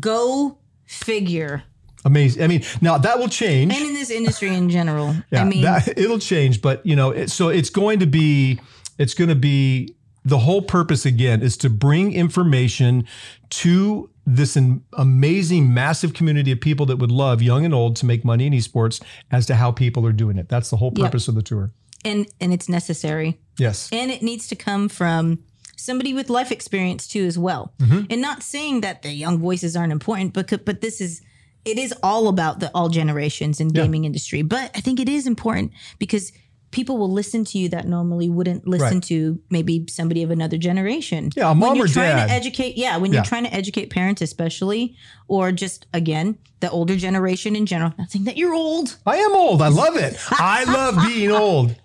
go 0.00 0.58
figure. 0.84 1.62
Amazing. 2.06 2.42
I 2.42 2.46
mean, 2.46 2.62
now 2.80 2.96
that 2.98 3.18
will 3.18 3.28
change. 3.28 3.74
And 3.74 3.84
in 3.84 3.94
this 3.94 4.10
industry 4.10 4.54
in 4.54 4.70
general. 4.70 5.14
Yeah, 5.30 5.42
I 5.42 5.44
mean, 5.44 5.62
that, 5.62 5.88
it'll 5.98 6.20
change, 6.20 6.62
but 6.62 6.86
you 6.86 6.94
know, 6.94 7.10
it, 7.10 7.30
so 7.30 7.48
it's 7.48 7.68
going 7.68 7.98
to 7.98 8.06
be, 8.06 8.60
it's 8.96 9.12
going 9.12 9.28
to 9.28 9.34
be 9.34 9.94
the 10.24 10.38
whole 10.38 10.62
purpose 10.62 11.04
again 11.04 11.42
is 11.42 11.56
to 11.58 11.70
bring 11.70 12.12
information 12.12 13.06
to 13.50 14.08
this 14.24 14.56
amazing, 14.94 15.72
massive 15.72 16.14
community 16.14 16.50
of 16.52 16.60
people 16.60 16.86
that 16.86 16.96
would 16.96 17.12
love, 17.12 17.42
young 17.42 17.64
and 17.64 17.74
old, 17.74 17.94
to 17.96 18.06
make 18.06 18.24
money 18.24 18.46
in 18.46 18.52
esports 18.52 19.02
as 19.30 19.46
to 19.46 19.54
how 19.54 19.70
people 19.70 20.06
are 20.06 20.12
doing 20.12 20.36
it. 20.38 20.48
That's 20.48 20.70
the 20.70 20.76
whole 20.76 20.92
Yep. 20.96 21.06
purpose 21.06 21.28
of 21.28 21.34
the 21.34 21.42
tour. 21.42 21.72
and 22.04 22.26
and 22.40 22.52
it's 22.52 22.68
necessary. 22.68 23.40
Yes. 23.58 23.88
and 23.90 24.10
it 24.12 24.22
needs 24.22 24.46
to 24.48 24.54
come 24.54 24.88
from 24.88 25.40
somebody 25.76 26.14
with 26.14 26.30
life 26.30 26.52
experience 26.52 27.06
too 27.08 27.24
as 27.24 27.38
well 27.38 27.72
mm-hmm. 27.78 28.02
and 28.10 28.20
not 28.20 28.42
saying 28.42 28.80
that 28.82 29.02
the 29.02 29.12
young 29.12 29.38
voices 29.38 29.76
aren't 29.76 29.92
important 29.92 30.32
but 30.32 30.64
but 30.64 30.80
this 30.80 31.00
is 31.00 31.22
it 31.66 31.78
is 31.78 31.92
all 32.02 32.28
about 32.28 32.60
the 32.60 32.70
all 32.74 32.88
generations 32.88 33.60
in 33.60 33.68
gaming 33.68 34.04
industry 34.04 34.40
but 34.42 34.70
i 34.74 34.80
think 34.80 34.98
it 35.00 35.08
is 35.08 35.26
important 35.26 35.72
because 35.98 36.32
people 36.72 36.98
will 36.98 37.10
listen 37.10 37.44
to 37.44 37.58
you 37.58 37.68
that 37.68 37.86
normally 37.86 38.28
wouldn't 38.28 38.66
listen 38.66 38.96
Right. 38.98 39.02
to 39.04 39.38
maybe 39.50 39.86
somebody 39.88 40.22
of 40.22 40.30
another 40.30 40.58
generation 40.58 41.30
Yeah, 41.36 41.46
a 41.46 41.48
when 41.50 41.58
mom 41.58 41.76
you're 41.76 41.84
or 41.86 41.88
trying 41.88 42.16
dad. 42.16 42.26
to 42.28 42.32
educate 42.32 42.76
yeah 42.76 42.96
when 42.96 43.12
Yeah. 43.12 43.18
you're 43.18 43.24
trying 43.24 43.44
to 43.44 43.52
educate 43.54 43.90
parents 43.90 44.20
especially 44.22 44.96
or 45.28 45.52
just 45.52 45.86
again 45.92 46.38
the 46.60 46.70
older 46.70 46.96
generation 46.96 47.54
in 47.56 47.66
general 47.66 47.92
not 47.98 48.10
saying 48.10 48.24
that 48.24 48.36
you're 48.36 48.54
old 48.54 48.96
I 49.06 49.16
am 49.18 49.34
old. 49.34 49.60
I 49.62 49.68
love 49.68 49.96
it. 49.96 50.16
I 50.30 50.64
love 50.64 50.94
being 51.06 51.30
old. 51.30 51.76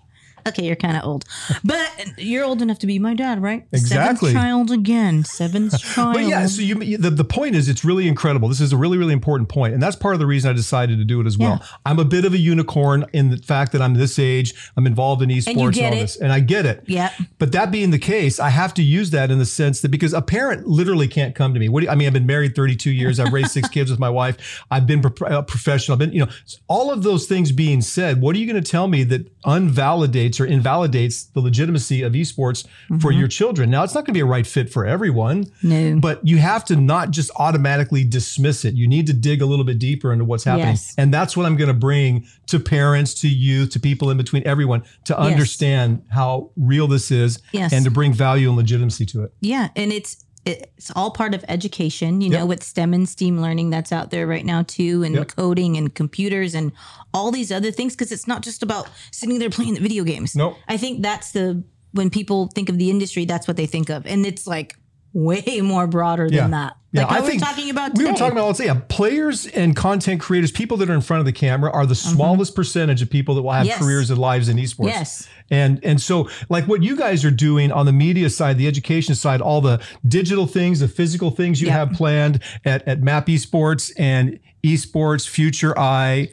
Okay, 0.46 0.64
you're 0.64 0.76
kind 0.76 0.96
of 0.96 1.04
old, 1.04 1.24
but 1.64 1.90
you're 2.18 2.44
old 2.44 2.62
enough 2.62 2.78
to 2.80 2.86
be 2.86 2.98
my 2.98 3.14
dad, 3.14 3.42
right? 3.42 3.66
Exactly. 3.72 4.32
Seventh 4.32 4.42
child 4.44 4.70
again. 4.70 5.24
Seventh 5.24 5.78
child. 5.80 6.14
But 6.22 6.24
yeah, 6.24 6.46
so 6.46 6.62
you 6.62 6.98
the, 6.98 7.10
the 7.10 7.24
point 7.24 7.54
is 7.54 7.68
it's 7.68 7.84
really 7.84 8.08
incredible. 8.08 8.48
This 8.48 8.60
is 8.60 8.72
a 8.72 8.76
really 8.76 8.98
really 8.98 9.12
important 9.12 9.48
point, 9.48 9.74
and 9.74 9.82
that's 9.82 9.96
part 9.96 10.14
of 10.14 10.20
the 10.20 10.26
reason 10.26 10.50
I 10.50 10.52
decided 10.52 10.98
to 10.98 11.04
do 11.04 11.20
it 11.20 11.26
as 11.26 11.38
well. 11.38 11.58
Yeah. 11.60 11.66
I'm 11.86 11.98
a 11.98 12.04
bit 12.04 12.24
of 12.24 12.32
a 12.32 12.38
unicorn 12.38 13.06
in 13.12 13.30
the 13.30 13.36
fact 13.36 13.72
that 13.72 13.82
I'm 13.82 13.94
this 13.94 14.18
age. 14.18 14.54
I'm 14.76 14.86
involved 14.86 15.22
in 15.22 15.28
esports 15.28 15.46
and, 15.46 15.74
get 15.74 15.92
all 15.92 15.98
it. 15.98 16.02
this, 16.02 16.16
and 16.16 16.32
I 16.32 16.40
get 16.40 16.66
it. 16.66 16.84
yeah, 16.86 17.12
But 17.38 17.52
that 17.52 17.70
being 17.70 17.90
the 17.90 17.98
case, 17.98 18.40
I 18.40 18.50
have 18.50 18.74
to 18.74 18.82
use 18.82 19.10
that 19.10 19.30
in 19.30 19.38
the 19.38 19.46
sense 19.46 19.80
that 19.80 19.90
because 19.90 20.12
a 20.12 20.22
parent 20.22 20.66
literally 20.66 21.08
can't 21.08 21.34
come 21.34 21.54
to 21.54 21.60
me. 21.60 21.68
What 21.68 21.80
do 21.80 21.86
you, 21.86 21.90
I 21.90 21.94
mean? 21.94 22.06
I've 22.06 22.12
been 22.12 22.26
married 22.26 22.54
32 22.54 22.90
years. 22.90 23.20
I've 23.20 23.32
raised 23.32 23.52
six 23.52 23.68
kids 23.76 23.90
with 23.90 24.00
my 24.00 24.10
wife. 24.10 24.64
I've 24.70 24.86
been 24.86 25.00
pro- 25.02 25.28
uh, 25.28 25.42
professional. 25.42 25.94
I've 25.94 25.98
been, 26.00 26.12
you 26.12 26.24
know, 26.24 26.30
all 26.68 26.90
of 26.90 27.02
those 27.02 27.26
things 27.26 27.52
being 27.52 27.80
said, 27.80 28.20
what 28.20 28.34
are 28.36 28.38
you 28.38 28.50
going 28.50 28.62
to 28.62 28.70
tell 28.70 28.88
me 28.88 29.04
that 29.04 29.31
unvalidates 29.44 30.40
or 30.40 30.44
invalidates 30.44 31.24
the 31.24 31.40
legitimacy 31.40 32.02
of 32.02 32.12
esports 32.12 32.66
for 33.00 33.10
Mm-hmm. 33.10 33.18
your 33.18 33.28
children? 33.28 33.70
Now, 33.70 33.82
it's 33.84 33.94
not 33.94 34.00
going 34.00 34.14
to 34.14 34.18
be 34.18 34.20
a 34.20 34.24
right 34.26 34.46
fit 34.46 34.70
for 34.70 34.86
everyone, 34.86 35.46
no, 35.62 35.98
but 36.00 36.26
you 36.26 36.38
have 36.38 36.64
to 36.66 36.76
not 36.76 37.10
just 37.10 37.30
automatically 37.36 38.04
dismiss 38.04 38.64
it. 38.64 38.74
You 38.74 38.86
need 38.88 39.06
to 39.08 39.12
dig 39.12 39.42
a 39.42 39.46
little 39.46 39.64
bit 39.64 39.78
deeper 39.78 40.12
into 40.12 40.24
what's 40.24 40.44
happening. 40.44 40.68
Yes. 40.68 40.94
And 40.98 41.12
that's 41.12 41.36
what 41.36 41.46
I'm 41.46 41.56
going 41.56 41.68
to 41.68 41.74
bring 41.74 42.26
to 42.46 42.58
parents, 42.60 43.14
to 43.22 43.28
youth, 43.28 43.70
to 43.70 43.80
people 43.80 44.10
in 44.10 44.16
between, 44.16 44.42
everyone 44.46 44.82
to 45.04 45.18
understand 45.18 46.02
how 46.10 46.50
real 46.56 46.86
this 46.86 47.10
is 47.10 47.40
Yes. 47.52 47.72
and 47.72 47.84
to 47.84 47.90
bring 47.90 48.12
value 48.12 48.48
and 48.48 48.56
legitimacy 48.56 49.06
to 49.06 49.24
it. 49.24 49.32
yeah, 49.40 49.68
and 49.76 49.92
it's 49.92 50.24
it's 50.44 50.90
all 50.96 51.10
part 51.10 51.34
of 51.34 51.44
education. 51.48 52.20
You 52.20 52.30
know, 52.30 52.46
with 52.46 52.62
STEM 52.62 52.94
and 52.94 53.08
STEAM 53.08 53.40
learning 53.40 53.70
that's 53.70 53.92
out 53.92 54.10
there 54.10 54.26
right 54.26 54.44
now 54.44 54.62
too, 54.62 55.02
and 55.02 55.14
Yep. 55.14 55.36
coding 55.36 55.76
and 55.76 55.94
computers 55.94 56.54
and 56.54 56.72
all 57.14 57.30
these 57.30 57.52
other 57.52 57.70
things. 57.70 57.94
Because 57.94 58.12
it's 58.12 58.26
not 58.26 58.42
just 58.42 58.62
about 58.62 58.88
sitting 59.10 59.38
there 59.38 59.50
playing 59.50 59.74
the 59.74 59.80
video 59.80 60.04
games. 60.04 60.34
Nope. 60.34 60.56
I 60.68 60.76
think 60.76 61.02
that's 61.02 61.32
the 61.32 61.62
when 61.92 62.08
people 62.08 62.46
think 62.48 62.68
of 62.70 62.78
the 62.78 62.88
industry, 62.88 63.24
that's 63.26 63.46
what 63.46 63.56
they 63.56 63.66
think 63.66 63.90
of, 63.90 64.06
and 64.06 64.24
it's 64.24 64.46
like 64.46 64.76
way 65.12 65.60
more 65.62 65.86
broader 65.86 66.26
Yeah. 66.30 66.42
than 66.42 66.50
that. 66.52 66.76
Yeah, 66.94 67.04
Like 67.04 67.12
I 67.12 67.20
we're 67.20 67.26
think 67.26 67.42
talking 67.42 67.70
about 67.70 67.96
We 67.96 68.04
were 68.04 68.12
talking 68.12 68.32
about, 68.32 68.46
let's 68.48 68.58
say, 68.58 68.66
yeah, 68.66 68.80
players 68.88 69.46
and 69.46 69.74
content 69.74 70.20
creators, 70.20 70.50
people 70.52 70.76
that 70.78 70.90
are 70.90 70.94
in 70.94 71.00
front 71.00 71.20
of 71.20 71.26
the 71.26 71.32
camera 71.32 71.70
are 71.72 71.86
the 71.86 71.94
smallest 71.94 72.54
percentage 72.54 73.00
of 73.00 73.08
people 73.08 73.34
that 73.36 73.42
will 73.42 73.50
have 73.52 73.62
Mm-hmm. 73.62 73.68
Yes. 73.70 73.78
careers 73.78 74.10
and 74.10 74.18
lives 74.18 74.48
in 74.50 74.58
esports. 74.58 74.88
Yes. 74.88 75.28
And 75.50 75.80
and 75.84 76.00
so 76.00 76.28
like 76.50 76.66
what 76.68 76.82
you 76.82 76.94
guys 76.96 77.24
are 77.24 77.30
doing 77.30 77.72
on 77.72 77.86
the 77.86 77.92
media 77.92 78.28
side, 78.30 78.58
the 78.58 78.66
education 78.66 79.14
side, 79.14 79.40
all 79.40 79.60
the 79.62 79.80
digital 80.06 80.46
things, 80.46 80.80
the 80.80 80.88
physical 80.88 81.30
things 81.30 81.60
you 81.62 81.68
Yeah. 81.68 81.74
have 81.78 81.92
planned 81.92 82.40
at, 82.66 82.86
at 82.86 83.00
Map 83.02 83.26
Esports 83.26 83.90
and 83.98 84.38
Esports 84.62 85.26
Future 85.26 85.78
Eye 85.78 86.28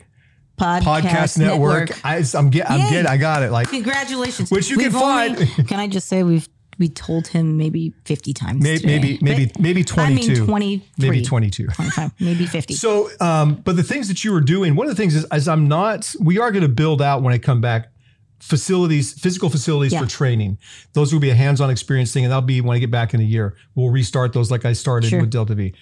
podcast, 0.58 0.82
Podcast 0.84 1.38
Network. 1.38 2.06
I, 2.06 2.22
I'm 2.34 2.50
get 2.50 2.70
I'm 2.70 2.82
Yay. 2.82 2.90
getting 2.90 3.08
I 3.08 3.16
got 3.18 3.44
it. 3.44 3.52
Like 3.52 3.70
Congratulations. 3.70 4.52
Which 4.52 4.70
you 4.70 4.78
We've 4.78 4.92
can 4.92 5.02
only- 5.02 5.46
find- 5.46 5.68
Can 5.70 5.80
I 5.80 5.88
just 5.88 6.08
say 6.10 6.24
we've 6.24 6.48
we 6.80 6.88
told 6.90 7.28
him 7.28 7.58
maybe 7.58 7.94
50 8.06 8.34
times. 8.34 8.64
Maybe, 8.64 8.80
today. 8.80 8.96
maybe, 9.00 9.20
maybe, 9.22 9.46
But, 9.48 9.60
maybe 9.62 9.86
I 9.98 10.08
mean, 10.08 10.16
22. 10.26 10.46
23. 10.46 10.90
maybe 10.98 11.22
22. 11.26 11.68
25, 11.68 12.12
maybe 12.20 12.46
50. 12.46 12.74
So, 12.74 13.10
um, 13.20 13.56
but 13.66 13.76
the 13.76 13.84
things 13.84 14.08
that 14.08 14.24
you 14.24 14.32
were 14.32 14.42
doing, 14.42 14.76
one 14.76 14.88
of 14.88 14.96
the 14.96 15.00
things 15.02 15.14
is, 15.16 15.26
is 15.34 15.48
I'm 15.48 15.68
not, 15.68 16.16
we 16.20 16.40
are 16.40 16.52
going 16.52 16.64
to 16.64 16.70
build 16.70 17.02
out 17.02 17.22
when 17.22 17.34
I 17.34 17.38
come 17.38 17.62
back 17.62 17.92
facilities, 18.40 19.14
physical 19.20 19.50
facilities 19.50 19.94
Yeah. 19.94 20.00
for 20.02 20.08
training. 20.08 20.58
Those 20.94 21.12
will 21.14 21.20
be 21.20 21.30
a 21.30 21.36
hands-on 21.36 21.70
experience 21.70 22.14
thing, 22.14 22.24
and 22.24 22.32
that'll 22.32 22.42
be 22.42 22.62
when 22.62 22.76
I 22.76 22.80
get 22.80 22.90
back 22.92 23.14
in 23.14 23.20
a 23.20 23.24
year. 23.24 23.56
We'll 23.76 23.90
restart 23.90 24.34
those 24.34 24.50
like 24.50 24.66
I 24.66 24.74
started 24.74 25.10
Sure. 25.10 25.20
with 25.22 25.30
Delta 25.30 25.56
V. 25.56 25.74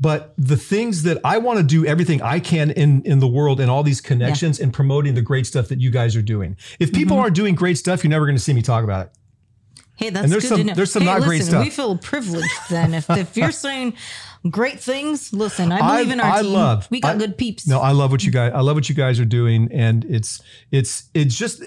But 0.00 0.34
the 0.36 0.56
things 0.56 1.04
that 1.04 1.18
I 1.24 1.38
want 1.38 1.58
to 1.58 1.62
do 1.62 1.86
everything 1.86 2.20
I 2.22 2.40
can 2.40 2.70
in 2.72 3.02
in 3.04 3.20
the 3.20 3.28
world 3.28 3.60
and 3.60 3.70
all 3.70 3.82
these 3.82 4.00
connections 4.00 4.58
and 4.58 4.72
promoting 4.72 5.14
the 5.14 5.22
great 5.22 5.46
stuff 5.46 5.68
that 5.68 5.80
you 5.80 5.90
guys 5.90 6.16
are 6.16 6.22
doing. 6.22 6.56
If 6.80 6.92
people 6.92 7.16
Mm-hmm. 7.16 7.22
aren't 7.24 7.36
doing 7.36 7.54
great 7.54 7.78
stuff, 7.78 8.02
you're 8.02 8.10
never 8.10 8.26
going 8.26 8.36
to 8.36 8.42
see 8.42 8.52
me 8.52 8.62
talk 8.62 8.84
about 8.84 9.06
it. 9.06 9.12
Hey, 10.02 10.10
that's 10.10 10.24
And 10.24 10.32
there's 10.32 10.42
good 10.44 10.48
some- 10.48 10.58
to 10.58 10.64
know. 10.64 10.74
there's 10.74 10.92
some 10.92 11.02
hey, 11.02 11.06
not 11.06 11.14
listen, 11.20 11.28
great 11.28 11.42
stuff. 11.44 11.64
We 11.64 11.70
feel 11.70 11.96
privileged 11.98 12.50
then. 12.70 12.94
If, 12.94 13.08
if 13.10 13.36
you're 13.36 13.52
saying 13.66 13.94
great 14.50 14.80
things, 14.80 15.32
listen, 15.32 15.70
I 15.72 15.78
I- 15.78 15.96
believe 15.98 16.12
in 16.12 16.20
our 16.20 16.32
I 16.38 16.42
team. 16.42 16.52
love- 16.52 16.88
we 16.90 17.00
got 17.00 17.14
I- 17.16 17.18
good 17.18 17.38
peeps. 17.38 17.66
No, 17.66 17.80
I 17.80 17.92
love 17.92 18.10
what 18.10 18.24
you 18.24 18.32
guys. 18.32 18.52
I 18.54 18.60
love 18.60 18.76
what 18.76 18.88
you 18.88 18.94
guys 18.94 19.20
are 19.20 19.24
doing, 19.24 19.68
and 19.72 20.04
it's 20.06 20.40
it's 20.70 21.04
it's 21.14 21.36
just 21.36 21.62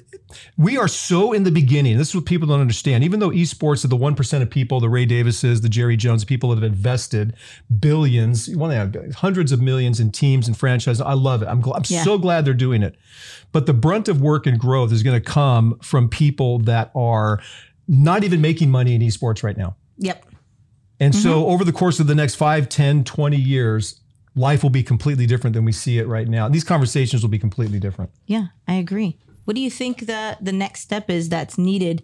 we 0.58 0.78
are 0.78 0.88
so 0.88 1.32
in 1.34 1.44
the 1.44 1.52
beginning. 1.52 1.98
This 1.98 2.10
is 2.10 2.16
what 2.16 2.26
people 2.26 2.48
don't 2.48 2.60
understand. 2.62 3.04
Even 3.04 3.20
though 3.20 3.30
esports 3.30 3.86
are 3.86 3.88
the 3.88 3.96
one 3.96 4.16
percent 4.16 4.44
of 4.44 4.50
people, 4.50 4.80
the 4.80 4.90
Ray 4.90 5.06
Davises, 5.06 5.62
the 5.62 5.70
Jerry 5.70 5.96
Jones, 5.98 6.26
people 6.26 6.50
that 6.50 6.56
have 6.62 6.64
invested 6.72 7.34
billions, 7.80 8.50
one 8.56 8.70
they 8.70 9.10
hundreds 9.16 9.52
of 9.52 9.62
millions 9.62 10.00
in 10.00 10.12
teams 10.12 10.48
and 10.48 10.58
franchises. 10.58 11.02
I 11.02 11.14
love 11.14 11.42
it. 11.42 11.48
I'm 11.48 11.62
gl- 11.62 11.76
I'm 11.76 11.84
Yeah. 11.88 12.04
so 12.04 12.18
glad 12.18 12.46
they're 12.46 12.54
doing 12.54 12.84
it. 12.84 12.96
But 13.52 13.68
the 13.68 13.74
brunt 13.74 14.08
of 14.10 14.20
work 14.22 14.46
and 14.48 14.60
growth 14.60 14.92
is 14.92 15.02
going 15.04 15.16
to 15.22 15.26
come 15.26 15.80
from 15.82 16.10
people 16.10 16.60
that 16.60 16.92
are 16.96 17.40
not 17.88 18.24
even 18.24 18.42
making 18.42 18.70
money 18.72 18.96
in 18.96 19.02
esports 19.02 19.44
right 19.44 19.58
now. 19.58 19.76
Yep. 19.98 20.26
And 21.00 21.14
Mm-hmm. 21.14 21.22
so 21.24 21.48
over 21.48 21.64
the 21.64 21.74
course 21.74 22.00
of 22.00 22.08
the 22.08 22.16
next 22.16 22.36
5, 22.36 22.70
10, 22.70 23.04
20 23.04 23.38
years, 23.38 24.00
life 24.36 24.64
will 24.64 24.70
be 24.70 24.84
completely 24.84 25.26
different 25.26 25.54
than 25.54 25.66
we 25.66 25.72
see 25.72 25.98
it 26.00 26.08
right 26.08 26.28
now. 26.28 26.48
These 26.50 26.64
conversations 26.64 27.22
will 27.22 27.30
be 27.30 27.40
completely 27.40 27.80
different. 27.80 28.12
Yeah, 28.26 28.48
I 28.68 28.76
agree. 28.76 29.18
What 29.44 29.56
do 29.56 29.62
you 29.62 29.70
think 29.70 30.02
that 30.08 30.44
the 30.44 30.52
next 30.54 30.82
step 30.82 31.10
is 31.10 31.30
that's 31.30 31.58
needed? 31.58 32.04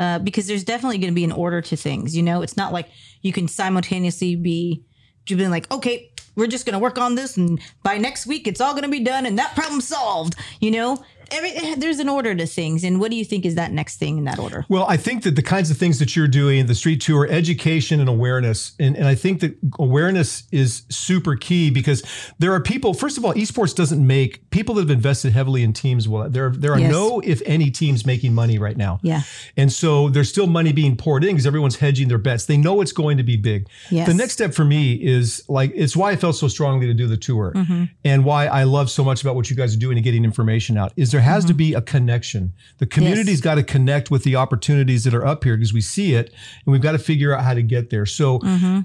Uh, 0.00 0.18
because 0.20 0.46
there's 0.46 0.62
definitely 0.62 0.98
going 0.98 1.10
to 1.12 1.14
be 1.14 1.24
an 1.24 1.32
order 1.32 1.60
to 1.60 1.76
things. 1.76 2.16
You 2.16 2.22
know, 2.22 2.40
it's 2.42 2.56
not 2.56 2.72
like 2.72 2.88
you 3.20 3.32
can 3.32 3.48
simultaneously 3.48 4.36
be 4.36 4.84
being 5.26 5.50
like, 5.50 5.70
okay, 5.70 6.10
we're 6.36 6.46
just 6.46 6.64
going 6.64 6.72
to 6.74 6.78
work 6.78 6.96
on 6.98 7.16
this, 7.16 7.36
and 7.36 7.60
by 7.82 7.98
next 7.98 8.24
week 8.26 8.46
it's 8.46 8.60
all 8.60 8.72
going 8.72 8.84
to 8.84 8.88
be 8.88 9.00
done, 9.00 9.26
and 9.26 9.38
that 9.38 9.54
problem 9.56 9.80
solved. 9.80 10.36
You 10.60 10.70
know, 10.70 11.04
Every, 11.30 11.74
there's 11.74 11.98
an 11.98 12.08
order 12.08 12.34
to 12.34 12.46
things, 12.46 12.84
and 12.84 13.00
what 13.00 13.10
do 13.10 13.16
you 13.16 13.24
think 13.24 13.44
is 13.44 13.54
that 13.56 13.72
next 13.72 13.96
thing 13.96 14.18
in 14.18 14.24
that 14.24 14.38
order? 14.38 14.64
Well, 14.68 14.84
I 14.88 14.96
think 14.96 15.22
that 15.24 15.36
the 15.36 15.42
kinds 15.42 15.70
of 15.70 15.76
things 15.76 15.98
that 15.98 16.16
you're 16.16 16.28
doing, 16.28 16.66
the 16.66 16.74
street 16.74 17.00
tour, 17.00 17.26
education 17.30 18.00
and 18.00 18.08
awareness, 18.08 18.72
and, 18.78 18.96
and 18.96 19.06
I 19.06 19.14
think 19.14 19.40
that 19.40 19.56
awareness 19.78 20.44
is 20.52 20.82
super 20.88 21.36
key 21.36 21.70
because 21.70 22.02
there 22.38 22.52
are 22.52 22.60
people, 22.60 22.94
first 22.94 23.18
of 23.18 23.24
all, 23.24 23.34
esports 23.34 23.74
doesn't 23.74 24.04
make 24.04 24.48
people 24.50 24.74
that 24.76 24.82
have 24.82 24.90
invested 24.90 25.32
heavily 25.32 25.62
in 25.62 25.72
teams. 25.72 26.08
Well, 26.08 26.28
there, 26.30 26.50
there 26.50 26.72
are 26.72 26.78
Yes. 26.78 26.92
no, 26.92 27.20
if 27.20 27.42
any, 27.44 27.70
teams 27.70 28.06
making 28.06 28.32
money 28.34 28.58
right 28.58 28.76
now. 28.76 29.00
Yeah. 29.02 29.22
And 29.56 29.72
so 29.72 30.08
there's 30.08 30.28
still 30.28 30.46
money 30.46 30.72
being 30.72 30.96
poured 30.96 31.24
in 31.24 31.30
because 31.30 31.46
everyone's 31.46 31.76
hedging 31.76 32.08
their 32.08 32.18
bets. 32.18 32.46
They 32.46 32.56
know 32.56 32.80
it's 32.80 32.92
going 32.92 33.16
to 33.18 33.22
be 33.24 33.36
big. 33.36 33.68
Yes. 33.90 34.06
The 34.08 34.14
next 34.14 34.32
step 34.34 34.54
for 34.54 34.64
me 34.64 34.94
is 34.94 35.42
like, 35.48 35.72
it's 35.74 35.96
why 35.96 36.12
I 36.12 36.16
felt 36.16 36.36
so 36.36 36.48
strongly 36.48 36.86
to 36.86 36.94
do 36.94 37.06
the 37.06 37.16
tour 37.16 37.52
Mm-hmm. 37.54 37.84
and 38.04 38.24
why 38.24 38.46
I 38.46 38.64
love 38.64 38.90
so 38.90 39.02
much 39.04 39.22
about 39.22 39.34
what 39.34 39.50
you 39.50 39.56
guys 39.56 39.74
are 39.74 39.78
doing 39.78 39.96
and 39.96 40.04
getting 40.04 40.24
information 40.24 40.76
out 40.76 40.92
is 40.96 41.10
there 41.12 41.17
has 41.20 41.44
to 41.44 41.50
mm-hmm. 41.50 41.58
be 41.58 41.74
a 41.74 41.82
connection. 41.82 42.52
The 42.78 42.86
community's 42.86 43.40
got 43.40 43.56
to 43.56 43.62
connect 43.62 44.10
with 44.10 44.24
the 44.24 44.36
opportunities 44.36 45.04
that 45.04 45.14
are 45.14 45.26
up 45.26 45.44
here 45.44 45.56
because 45.56 45.72
we 45.72 45.80
see 45.80 46.14
it 46.14 46.28
and 46.64 46.72
we've 46.72 46.82
got 46.82 46.92
to 46.92 46.98
figure 46.98 47.34
out 47.34 47.44
how 47.44 47.54
to 47.54 47.62
get 47.62 47.90
there. 47.90 48.06
So 48.06 48.38
mm-hmm. 48.40 48.80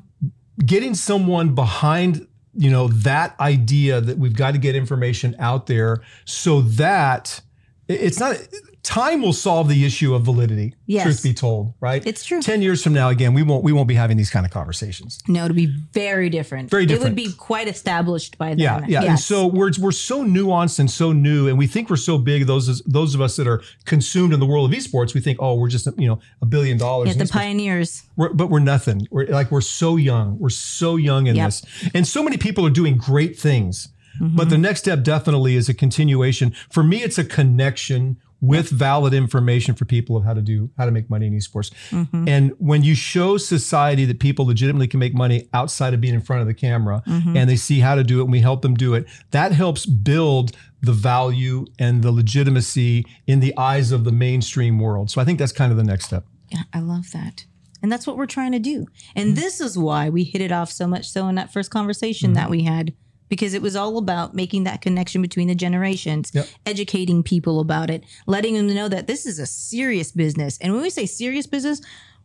getting 0.65 0.93
someone 0.93 1.55
behind 1.55 2.27
you 2.55 2.69
know 2.69 2.87
that 2.87 3.39
idea 3.39 3.99
that 3.99 4.17
we've 4.17 4.35
got 4.35 4.51
to 4.51 4.59
get 4.59 4.75
information 4.75 5.35
out 5.39 5.65
there 5.65 6.01
so 6.25 6.61
that 6.61 7.41
it's 7.87 8.19
not 8.19 8.35
time 8.83 9.21
will 9.21 9.33
solve 9.33 9.69
the 9.69 9.85
issue 9.85 10.13
of 10.13 10.23
validity 10.23 10.75
Yes. 10.85 11.03
truth 11.05 11.23
be 11.23 11.33
told 11.33 11.73
right 11.79 12.05
It's 12.05 12.25
true. 12.25 12.41
10 12.41 12.61
years 12.61 12.83
from 12.83 12.91
now 12.93 13.07
again 13.09 13.33
we 13.33 13.41
won't 13.41 13.63
we 13.63 13.71
won't 13.71 13.87
be 13.87 13.93
having 13.95 14.17
these 14.17 14.29
kind 14.29 14.45
of 14.45 14.51
conversations 14.51 15.19
No, 15.27 15.47
to 15.47 15.53
be 15.53 15.67
very 15.93 16.29
different. 16.29 16.69
Very 16.69 16.85
different. 16.85 17.05
It 17.05 17.09
would 17.09 17.15
be 17.15 17.31
quite 17.37 17.67
established 17.69 18.37
by 18.37 18.49
then. 18.49 18.59
yeah 18.59 18.81
yeah 18.87 19.03
and 19.03 19.17
so 19.19 19.47
we're 19.47 19.71
we're 19.79 19.91
so 19.93 20.25
nuanced 20.25 20.79
and 20.79 20.91
so 20.91 21.13
new 21.13 21.47
and 21.47 21.57
we 21.57 21.65
think 21.65 21.89
we're 21.89 21.95
so 21.95 22.17
big 22.17 22.45
those 22.45 22.81
those 22.81 23.15
of 23.15 23.21
us 23.21 23.37
that 23.37 23.47
are 23.47 23.61
consumed 23.85 24.33
in 24.33 24.39
the 24.41 24.45
world 24.45 24.71
of 24.71 24.77
esports 24.77 25.13
we 25.13 25.21
think 25.21 25.37
oh 25.41 25.55
we're 25.55 25.69
just 25.69 25.87
you 25.97 26.07
know 26.07 26.19
a 26.41 26.45
billion 26.45 26.77
dollars 26.77 27.07
yeah, 27.07 27.13
the 27.13 27.23
esports. 27.23 27.31
pioneers. 27.31 28.03
We're, 28.17 28.33
but 28.33 28.49
we're 28.49 28.59
nothing. 28.59 29.07
We're 29.09 29.25
like 29.27 29.49
we're 29.49 29.61
so 29.61 29.95
young. 29.95 30.37
We're 30.39 30.49
so 30.49 30.97
young 30.97 31.27
in 31.27 31.35
Yep. 31.35 31.47
this, 31.47 31.65
and 31.95 32.07
so 32.07 32.21
many 32.21 32.37
people 32.37 32.65
are 32.65 32.69
doing 32.69 32.97
great 32.97 33.39
things. 33.39 33.87
Mm-hmm. 34.19 34.35
But 34.35 34.49
the 34.49 34.57
next 34.57 34.79
step 34.81 35.03
definitely 35.03 35.55
is 35.55 35.69
a 35.69 35.73
continuation. 35.73 36.53
For 36.69 36.83
me, 36.83 37.03
it's 37.03 37.17
a 37.17 37.23
connection 37.25 38.17
with 38.41 38.69
valid 38.69 39.13
information 39.13 39.73
for 39.73 39.85
people 39.85 40.17
of 40.17 40.25
how 40.25 40.33
to 40.33 40.41
do 40.41 40.69
how 40.77 40.83
to 40.85 40.91
make 40.91 41.09
money 41.09 41.27
in 41.27 41.33
esports. 41.33 41.71
Mm-hmm. 41.91 42.27
And 42.27 42.51
when 42.57 42.83
you 42.83 42.93
show 42.93 43.37
society 43.37 44.03
that 44.03 44.19
people 44.19 44.45
legitimately 44.47 44.87
can 44.87 44.99
make 44.99 45.13
money 45.13 45.47
outside 45.53 45.93
of 45.93 46.01
being 46.01 46.13
in 46.13 46.19
front 46.21 46.41
of 46.41 46.47
the 46.47 46.53
camera, 46.53 47.01
Mm-hmm. 47.07 47.37
and 47.37 47.49
they 47.49 47.55
see 47.55 47.79
how 47.79 47.95
to 47.95 48.03
do 48.03 48.19
it, 48.19 48.23
and 48.23 48.31
we 48.33 48.41
help 48.41 48.61
them 48.61 48.75
do 48.75 48.93
it, 48.95 49.05
that 49.31 49.53
helps 49.53 49.85
build 49.85 50.51
the 50.81 50.91
value 50.91 51.65
and 51.79 52.03
the 52.03 52.11
legitimacy 52.11 53.05
in 53.27 53.39
the 53.39 53.55
eyes 53.57 53.91
of 53.93 54.03
the 54.03 54.11
mainstream 54.11 54.77
world. 54.79 55.09
So 55.09 55.21
I 55.21 55.25
think 55.25 55.39
that's 55.39 55.53
kind 55.53 55.71
of 55.71 55.77
the 55.77 55.83
next 55.83 56.05
step. 56.05 56.25
Yeah, 56.49 56.63
I 56.73 56.79
love 56.81 57.11
that. 57.13 57.45
And 57.81 57.89
that's 57.91 58.05
what 58.05 58.17
we're 58.17 58.25
trying 58.25 58.51
to 58.51 58.59
do. 58.59 58.87
And 59.15 59.27
Mm-hmm. 59.29 59.35
this 59.35 59.61
is 59.61 59.77
why 59.77 60.09
we 60.09 60.23
hit 60.25 60.41
it 60.41 60.51
off 60.51 60.69
so 60.71 60.85
much 60.87 61.09
so 61.09 61.27
in 61.29 61.35
that 61.35 61.51
first 61.53 61.71
conversation 61.71 62.29
Mm-hmm. 62.31 62.35
that 62.35 62.49
we 62.49 62.63
had, 62.63 62.93
because 63.29 63.53
it 63.53 63.61
was 63.61 63.75
all 63.75 63.97
about 63.97 64.33
making 64.35 64.63
that 64.65 64.81
connection 64.81 65.21
between 65.21 65.47
the 65.47 65.55
generations, 65.55 66.31
Yep. 66.33 66.47
educating 66.65 67.23
people 67.23 67.59
about 67.59 67.89
it, 67.89 68.03
letting 68.27 68.53
them 68.55 68.73
know 68.73 68.87
that 68.87 69.07
this 69.07 69.25
is 69.25 69.39
a 69.39 69.45
serious 69.45 70.11
business. 70.11 70.57
And 70.59 70.73
when 70.73 70.81
we 70.81 70.89
say 70.89 71.05
serious 71.05 71.47
business, 71.47 71.81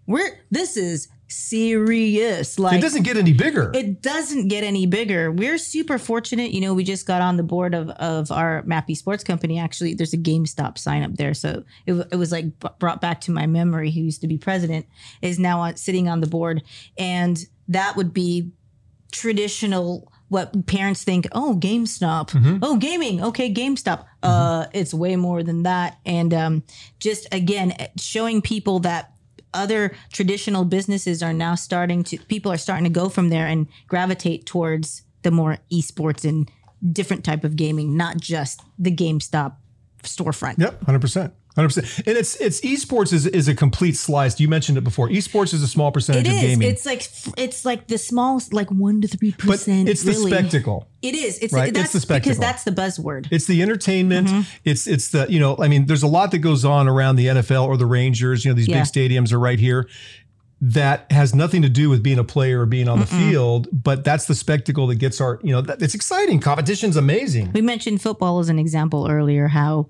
we're 0.06 0.38
this 0.50 0.76
is 0.76 1.08
serious. 1.30 2.58
Like 2.58 2.78
It 2.78 2.80
doesn't 2.82 3.02
get 3.02 3.16
any 3.18 3.32
bigger. 3.34 3.70
it 3.74 4.00
doesn't 4.00 4.48
get 4.48 4.64
any 4.64 4.86
bigger. 4.86 5.30
We're 5.30 5.58
super 5.58 5.98
fortunate. 5.98 6.52
You 6.52 6.62
know, 6.62 6.72
we 6.72 6.84
just 6.84 7.06
got 7.06 7.20
on 7.20 7.36
the 7.36 7.42
board 7.42 7.74
of, 7.74 7.90
of 7.90 8.30
our 8.30 8.62
Map 8.62 8.88
Esports 8.88 9.22
Company. 9.24 9.58
Actually, 9.58 9.92
there's 9.94 10.14
a 10.14 10.18
GameStop 10.18 10.78
sign 10.78 11.02
up 11.02 11.14
there. 11.16 11.34
So 11.34 11.64
it, 11.86 11.92
it 12.10 12.16
was 12.16 12.32
like 12.32 12.58
b- 12.58 12.68
brought 12.78 13.02
back 13.02 13.20
to 13.22 13.30
my 13.30 13.46
memory 13.46 13.90
who 13.90 14.00
used 14.00 14.22
to 14.22 14.26
be 14.26 14.38
president 14.38 14.86
is 15.20 15.38
now 15.38 15.60
on, 15.60 15.76
sitting 15.76 16.08
on 16.08 16.20
the 16.20 16.26
board. 16.26 16.62
And 16.96 17.38
that 17.68 17.94
would 17.96 18.14
be 18.14 18.50
traditional 19.12 20.10
what 20.28 20.66
parents 20.66 21.04
think 21.04 21.26
oh 21.32 21.56
gamestop. 21.58 22.58
Oh 22.62 22.76
gaming. 22.76 23.22
Okay 23.22 23.52
gamestop. 23.52 24.04
Uh 24.22 24.66
it's 24.72 24.92
way 24.92 25.16
more 25.16 25.42
than 25.42 25.62
that. 25.62 25.98
And 26.04 26.32
um 26.34 26.62
just 26.98 27.26
again 27.32 27.74
showing 27.98 28.42
people 28.42 28.80
that 28.80 29.12
other 29.54 29.94
traditional 30.12 30.64
businesses 30.64 31.22
are 31.22 31.32
now 31.32 31.54
starting 31.54 32.04
to 32.04 32.18
people 32.18 32.52
are 32.52 32.58
starting 32.58 32.84
to 32.84 32.90
go 32.90 33.08
from 33.08 33.30
there 33.30 33.46
and 33.46 33.66
gravitate 33.86 34.44
towards 34.46 35.02
the 35.22 35.30
more 35.30 35.58
esports 35.72 36.28
and 36.28 36.50
different 36.92 37.24
type 37.24 37.44
of 37.44 37.56
gaming 37.56 37.96
not 37.96 38.18
just 38.20 38.60
the 38.78 38.90
gamestop 38.94 39.56
storefront. 40.02 40.58
Yep, 40.58 40.84
hundred 40.84 41.00
percent, 41.00 41.34
hundred 41.58 41.74
percent. 41.74 42.06
And 42.06 42.16
it's 42.16 42.36
it's 42.36 42.60
esports 42.62 43.12
is 43.12 43.26
is 43.26 43.48
a 43.48 43.54
complete 43.54 43.96
slice. 43.96 44.38
You 44.40 44.48
mentioned 44.48 44.78
it 44.78 44.84
before. 44.84 45.08
Esports 45.08 45.52
is 45.52 45.62
a 45.62 45.68
small 45.68 45.92
percentage 45.92 46.26
of 46.26 46.32
gaming, 46.32 46.68
it's 46.70 46.86
like 46.86 47.02
it's 47.36 47.64
like 47.64 47.86
the 47.88 47.98
small 47.98 48.40
like 48.52 48.70
1 48.70 49.00
to 49.02 49.08
3% 49.08 49.46
but 49.46 49.68
it's 49.90 50.02
the 50.02 50.14
spectacle. 50.14 50.86
it 51.02 51.14
is 51.14 51.38
it's 51.38 51.52
Right, 51.52 51.68
it's 51.68 51.78
that's 51.78 51.92
the 51.92 52.00
spectacle. 52.00 52.30
because 52.30 52.38
that's 52.38 52.64
the 52.64 52.70
buzzword 52.70 53.28
It's 53.30 53.46
the 53.46 53.60
entertainment. 53.62 54.28
Mm-hmm. 54.28 54.40
It's 54.64 54.86
it's 54.86 55.10
the 55.10 55.26
you 55.28 55.40
know 55.40 55.56
I 55.58 55.68
mean 55.68 55.86
there's 55.86 56.02
a 56.02 56.08
lot 56.08 56.30
that 56.30 56.38
goes 56.38 56.64
on 56.64 56.88
around 56.88 57.16
the 57.16 57.26
NFL 57.26 57.66
or 57.66 57.76
the 57.76 57.86
Rangers. 57.86 58.44
You 58.44 58.50
know 58.50 58.54
these 58.56 58.68
Yeah. 58.68 58.82
big 58.82 58.84
stadiums 58.84 59.32
are 59.32 59.38
right 59.38 59.58
here. 59.58 59.88
That 60.60 61.10
has 61.12 61.36
nothing 61.36 61.62
to 61.62 61.68
do 61.68 61.88
with 61.88 62.02
being 62.02 62.18
a 62.18 62.24
player 62.24 62.62
or 62.62 62.66
being 62.66 62.88
on 62.88 62.98
the 62.98 63.06
field, 63.06 63.68
but 63.72 64.02
that's 64.02 64.24
the 64.26 64.34
spectacle 64.34 64.88
that 64.88 64.96
gets 64.96 65.20
our 65.20 65.38
you 65.44 65.52
know 65.52 65.60
that, 65.60 65.80
it's 65.80 65.94
exciting. 65.94 66.40
Competition's 66.40 66.96
amazing. 66.96 67.52
We 67.52 67.62
mentioned 67.62 68.02
football 68.02 68.40
as 68.40 68.48
an 68.48 68.58
example 68.58 69.06
earlier, 69.08 69.46
how 69.46 69.88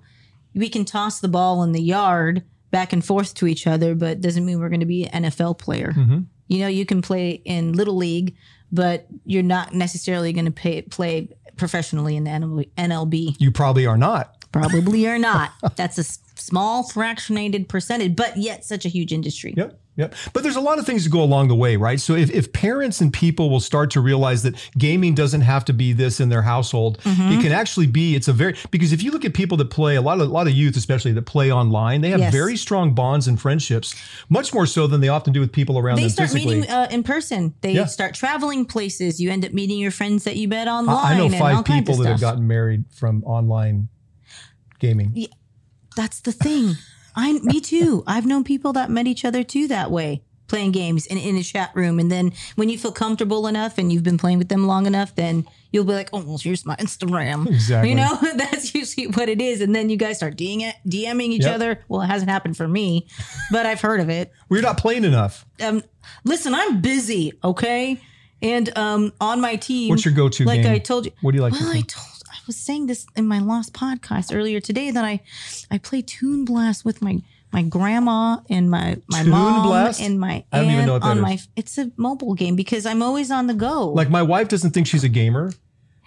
we 0.55 0.69
can 0.69 0.85
toss 0.85 1.21
the 1.21 1.29
ball 1.29 1.63
in 1.63 1.73
the 1.73 1.83
yard 1.83 2.43
back 2.71 2.93
and 2.93 3.05
forth 3.05 3.35
to 3.35 3.47
each 3.47 3.67
other, 3.67 3.95
but 3.95 4.21
doesn't 4.21 4.45
mean 4.45 4.61
we're 4.61 4.69
going 4.69 4.81
to 4.81 4.87
be 4.87 5.07
an 5.07 5.25
NFL 5.25 5.59
player. 5.59 5.93
Mm-hmm. 5.93 6.21
You 6.49 6.59
know, 6.61 6.67
you 6.67 6.87
can 6.87 7.03
play 7.03 7.43
in 7.45 7.73
little 7.73 7.97
league, 7.97 8.37
but 8.73 9.07
you're 9.25 9.43
not 9.43 9.75
necessarily 9.75 10.33
going 10.33 10.45
to 10.47 10.51
pay, 10.51 10.83
play 10.83 11.29
professionally 11.57 12.17
in 12.17 12.25
the 12.25 12.31
NL- 12.31 12.71
NLB. 12.77 13.37
You 13.39 13.51
probably 13.51 13.87
are 13.87 13.99
not. 13.99 14.35
Probably 14.53 15.07
are 15.09 15.19
not. 15.19 15.53
That's 15.77 15.99
a 15.99 16.05
small 16.05 16.85
fractionated 16.85 17.69
percentage, 17.69 18.17
but 18.17 18.37
yet 18.37 18.65
such 18.65 18.85
a 18.85 18.89
huge 18.89 19.13
industry. 19.13 19.55
Yep. 19.57 19.79
Yep. 19.99 20.15
But 20.33 20.45
there's 20.45 20.57
a 20.57 20.61
lot 20.61 20.79
of 20.79 20.87
things 20.87 21.03
that 21.05 21.11
go 21.11 21.21
along 21.23 21.49
the 21.49 21.57
way, 21.57 21.75
right? 21.77 21.99
So 22.01 22.15
if, 22.15 22.31
if 22.31 22.53
parents 22.53 23.01
and 23.01 23.13
people 23.13 23.51
will 23.51 23.59
start 23.61 23.91
to 23.91 24.01
realize 24.01 24.45
that 24.45 24.55
gaming 24.79 25.15
doesn't 25.15 25.41
have 25.41 25.65
to 25.67 25.73
be 25.73 25.93
this 25.93 26.21
in 26.21 26.29
their 26.31 26.43
household, 26.43 26.99
Mm-hmm. 27.03 27.33
it 27.33 27.43
can 27.43 27.53
actually 27.53 27.89
be, 27.89 28.15
it's 28.15 28.29
a 28.29 28.33
very, 28.33 28.55
because 28.71 28.93
if 28.93 29.03
you 29.03 29.11
look 29.11 29.25
at 29.25 29.35
people 29.35 29.57
that 29.59 29.71
play, 29.71 29.97
a 29.97 30.01
lot 30.01 30.21
of, 30.21 30.29
a 30.29 30.33
lot 30.33 30.47
of 30.47 30.53
youth, 30.53 30.77
especially 30.77 31.11
that 31.13 31.23
play 31.27 31.51
online, 31.53 32.01
they 32.01 32.11
have 32.11 32.21
Yes. 32.21 32.33
very 32.33 32.57
strong 32.57 32.95
bonds 32.95 33.27
and 33.27 33.41
friendships, 33.41 33.95
much 34.29 34.55
more 34.55 34.67
so 34.67 34.87
than 34.87 35.01
they 35.01 35.09
often 35.09 35.33
do 35.33 35.41
with 35.41 35.51
people 35.53 35.79
around 35.79 35.97
They 35.97 36.03
them 36.03 36.09
They 36.09 36.13
start 36.13 36.31
physically. 36.31 36.57
meeting 36.61 36.71
uh, 36.71 36.87
in 36.93 37.03
person. 37.03 37.55
They 37.61 37.73
Yeah. 37.73 37.87
start 37.87 38.15
traveling 38.15 38.67
places. 38.67 39.21
You 39.21 39.31
end 39.31 39.45
up 39.45 39.53
meeting 39.53 39.79
your 39.81 39.91
friends 39.91 40.23
that 40.25 40.37
you 40.37 40.47
met 40.47 40.69
online. 40.69 40.97
I, 40.97 41.15
I 41.15 41.19
know 41.19 41.29
five 41.29 41.65
people 41.65 41.97
that 41.97 42.09
have 42.09 42.21
gotten 42.21 42.47
married 42.47 42.85
from 42.95 43.25
online 43.25 43.89
gaming. 44.79 45.11
Yeah, 45.15 45.27
That's 45.97 46.21
the 46.21 46.31
thing. 46.33 46.77
I 47.19 47.33
me 47.33 47.61
too. 47.61 48.05
I've 48.07 48.25
known 48.27 48.45
people 48.45 48.73
that 48.75 48.91
met 48.91 49.07
each 49.07 49.25
other 49.25 49.43
too 49.43 49.67
that 49.69 49.91
way, 49.91 50.23
playing 50.47 50.71
games 50.73 51.05
in, 51.07 51.19
in 51.19 51.37
a 51.37 51.43
chat 51.43 51.73
room. 51.75 51.99
And 51.99 52.11
then 52.11 52.33
when 52.55 52.69
you 52.69 52.79
feel 52.79 52.93
comfortable 52.93 53.47
enough 53.49 53.77
and 53.77 53.93
you've 53.93 54.05
been 54.05 54.19
playing 54.19 54.39
with 54.39 54.49
them 54.49 54.67
long 54.69 54.87
enough, 54.87 55.15
then 55.17 55.45
you'll 55.73 55.85
be 55.85 55.93
like, 55.93 56.11
"Oh, 56.13 56.23
well, 56.25 56.39
here's 56.39 56.65
my 56.65 56.77
Instagram." 56.77 57.47
Exactly. 57.49 57.91
You 57.91 57.97
know, 57.97 58.17
that's 58.37 58.73
usually 58.75 59.09
what 59.09 59.29
it 59.29 59.43
is. 59.43 59.61
And 59.61 59.75
then 59.75 59.91
you 59.91 59.97
guys 59.97 60.17
start 60.19 60.37
DM- 60.37 60.73
DMing 60.87 61.31
each 61.31 61.45
Yep. 61.45 61.55
other. 61.57 61.85
Well, 61.89 62.03
it 62.03 62.07
hasn't 62.07 62.31
happened 62.31 62.57
for 62.57 62.69
me, 62.69 63.09
but 63.51 63.67
I've 63.67 63.81
heard 63.81 64.01
of 64.01 64.09
it. 64.09 64.31
Well, 64.49 64.59
you're 64.61 64.67
not 64.69 64.79
playing 64.79 65.05
enough. 65.05 65.45
Um, 65.61 65.83
listen, 66.25 66.55
I'm 66.55 66.81
busy. 66.81 67.33
Okay. 67.43 68.01
And 68.41 68.79
um, 68.79 69.13
on 69.21 69.41
my 69.41 69.57
team, 69.57 69.89
What's 69.91 70.05
your 70.05 70.15
go-to 70.15 70.45
Like 70.45 70.63
game? 70.63 70.73
I 70.73 70.79
told 70.79 71.05
you, 71.07 71.11
What 71.23 71.33
do 71.33 71.39
you 71.39 71.43
like 71.43 71.55
to 71.55 71.59
well? 71.65 71.73
I 71.77 71.81
told 71.81 72.07
was 72.49 72.57
saying 72.57 72.87
this 72.87 73.07
in 73.15 73.29
my 73.29 73.39
last 73.39 73.73
podcast 73.73 74.35
earlier 74.35 74.59
today 74.61 74.91
that 74.91 75.05
I 75.05 75.21
I 75.71 75.79
play 75.79 76.03
Toon 76.03 76.45
Blast 76.45 76.85
with 76.85 77.01
my 77.01 77.23
my 77.53 77.63
grandma 77.63 78.39
and 78.51 78.69
my 78.71 78.97
my 79.09 79.23
Toon 79.23 79.31
mom 79.31 79.67
Blast? 79.69 80.01
and 80.01 80.19
my 80.19 80.45
I 80.53 80.59
don't 80.59 80.65
even 80.67 80.79
aunt 80.81 80.87
know 80.87 80.93
what 80.95 81.03
that 81.03 81.09
on 81.09 81.17
is. 81.19 81.23
my 81.23 81.39
it's 81.55 81.79
a 81.79 81.91
mobile 81.97 82.35
game 82.35 82.57
because 82.57 82.85
I'm 82.87 83.03
always 83.03 83.31
on 83.31 83.47
the 83.47 83.55
go. 83.55 83.91
Like 83.91 84.11
my 84.11 84.23
wife 84.23 84.49
doesn't 84.49 84.73
think 84.73 84.87
she's 84.89 85.05
a 85.05 85.09
gamer, 85.09 85.53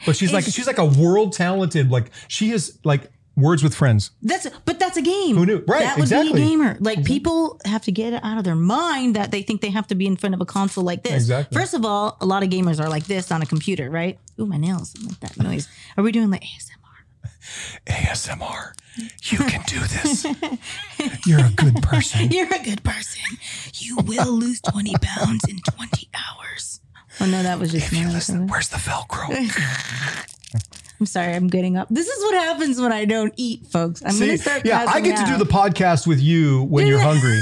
but 0.05 0.15
she's 0.17 0.33
like 0.33 0.41
It's- 0.43 0.53
she's 0.53 0.67
like 0.67 0.77
a 0.79 0.85
world 0.85 1.33
talented. 1.33 1.89
Like 1.89 2.11
she 2.27 2.51
is 2.51 2.77
like 2.83 3.09
words 3.35 3.63
with 3.63 3.73
friends. 3.73 4.11
that's 4.21 4.47
but 4.65 4.77
that's 4.79 4.97
a 4.97 5.01
game. 5.01 5.35
Who 5.37 5.45
knew? 5.45 5.63
Right, 5.67 5.81
That 5.81 5.95
would 5.97 6.03
exactly. 6.03 6.33
be 6.33 6.41
a 6.41 6.45
gamer. 6.49 6.77
Like 6.79 7.03
people 7.05 7.59
have 7.65 7.81
to 7.83 7.91
get 7.91 8.13
it 8.13 8.23
out 8.23 8.37
of 8.37 8.43
their 8.43 8.55
mind 8.55 9.15
that 9.15 9.31
they 9.31 9.41
think 9.41 9.61
they 9.61 9.69
have 9.69 9.87
to 9.87 9.95
be 9.95 10.05
in 10.05 10.15
front 10.17 10.35
of 10.35 10.41
a 10.41 10.45
console 10.45 10.83
like 10.83 11.03
this. 11.03 11.13
Exactly. 11.13 11.57
First 11.57 11.73
of 11.73 11.85
all, 11.85 12.17
a 12.21 12.25
lot 12.25 12.43
of 12.43 12.49
gamers 12.49 12.79
are 12.83 12.89
like 12.89 13.05
this 13.05 13.31
on 13.31 13.41
a 13.41 13.45
computer, 13.45 13.89
right? 13.89 14.19
Ooh, 14.39 14.45
my 14.45 14.57
nails 14.57 14.93
I 15.01 15.07
like 15.07 15.19
that 15.21 15.37
noise. 15.37 15.67
Are 15.97 16.03
we 16.03 16.11
doing 16.11 16.29
like 16.29 16.43
ASMR? 16.43 16.71
ASMR. 17.87 18.73
You 19.23 19.37
can 19.39 19.61
do 19.67 19.79
this. 19.79 20.25
You're 21.25 21.45
a 21.45 21.49
good 21.55 21.81
person. 21.81 22.29
You're 22.31 22.53
a 22.53 22.63
good 22.63 22.83
person. 22.83 23.21
You 23.75 23.97
will 23.97 24.31
lose 24.33 24.61
20 24.61 24.93
pounds 25.01 25.43
in 25.47 25.59
20 25.59 26.09
hours. 26.13 26.81
Oh, 27.19 27.25
no, 27.25 27.43
that 27.43 27.59
was 27.59 27.71
just 27.71 27.91
me. 27.91 28.05
Listen, 28.05 28.47
where's 28.47 28.69
the 28.69 28.77
Velcro? 28.77 29.29
I'm 31.01 31.07
sorry, 31.07 31.33
I'm 31.33 31.47
getting 31.47 31.77
up. 31.77 31.87
This 31.89 32.07
is 32.07 32.23
what 32.25 32.35
happens 32.35 32.79
when 32.79 32.91
I 32.93 33.05
don't 33.05 33.33
eat, 33.35 33.65
folks. 33.65 34.03
I'm 34.05 34.11
See, 34.11 34.27
to 34.27 34.37
start 34.37 34.67
yeah, 34.67 34.85
I 34.87 35.01
get 35.01 35.17
to 35.17 35.31
do 35.31 35.35
the 35.43 35.49
podcast 35.49 36.05
with 36.05 36.19
you 36.21 36.61
when 36.65 36.85
you're 36.85 36.99
hungry. 37.01 37.39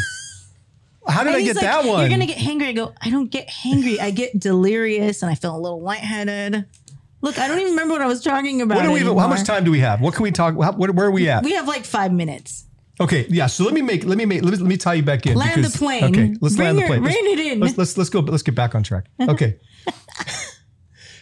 How 1.05 1.25
did 1.25 1.33
And 1.33 1.35
I 1.35 1.41
get 1.45 1.57
like, 1.57 1.65
that 1.65 1.83
one? 1.83 1.99
You're 1.99 2.07
going 2.07 2.21
to 2.21 2.25
get 2.25 2.37
hangry. 2.37 2.67
I 2.67 2.71
go, 2.71 2.93
I 3.01 3.09
don't 3.09 3.29
get 3.29 3.49
hangry. 3.49 3.99
I 3.99 4.11
get 4.11 4.39
delirious 4.39 5.21
and 5.23 5.29
I 5.29 5.35
feel 5.35 5.53
a 5.53 5.59
little 5.59 5.81
lightheaded. 5.81 6.67
Look, 7.19 7.37
I 7.37 7.49
don't 7.49 7.59
even 7.59 7.71
remember 7.71 7.95
what 7.95 8.01
I 8.01 8.05
was 8.07 8.23
talking 8.23 8.61
about. 8.61 8.77
what 8.77 8.83
do 8.83 8.91
we? 8.93 8.99
How 9.01 9.27
much 9.27 9.43
time 9.43 9.65
do 9.65 9.71
we 9.71 9.79
have? 9.79 9.99
What 9.99 10.13
can 10.13 10.23
we 10.23 10.31
talk? 10.31 10.53
How, 10.53 10.71
what, 10.71 10.91
where 10.91 11.07
are 11.07 11.11
we 11.11 11.27
at? 11.27 11.43
We 11.43 11.51
have 11.55 11.67
like 11.67 11.83
five 11.83 12.13
minutes. 12.13 12.63
Okay, 13.01 13.25
yeah. 13.29 13.47
So 13.47 13.65
let 13.65 13.73
me 13.73 13.81
make 13.81 14.05
let 14.05 14.17
me 14.17 14.23
make 14.23 14.41
let 14.41 14.51
me, 14.51 14.57
let 14.57 14.67
me 14.67 14.77
tie 14.77 14.93
you 14.93 15.03
back 15.03 15.25
in. 15.25 15.35
Land 15.35 15.65
the 15.65 15.77
plane. 15.77 16.03
Okay, 16.05 16.35
let's 16.39 16.55
Bring 16.55 16.65
land 16.65 16.77
the 16.77 16.85
plane. 16.85 17.03
rein 17.03 17.13
Let's- 17.13 17.27
it 17.27 17.39
in. 17.39 17.59
Let's, 17.59 17.77
let's 17.77 17.97
let's 17.97 18.09
go. 18.09 18.19
Let's 18.21 18.43
get 18.43 18.55
back 18.55 18.73
on 18.73 18.83
track. 18.83 19.07
Okay. 19.19 19.57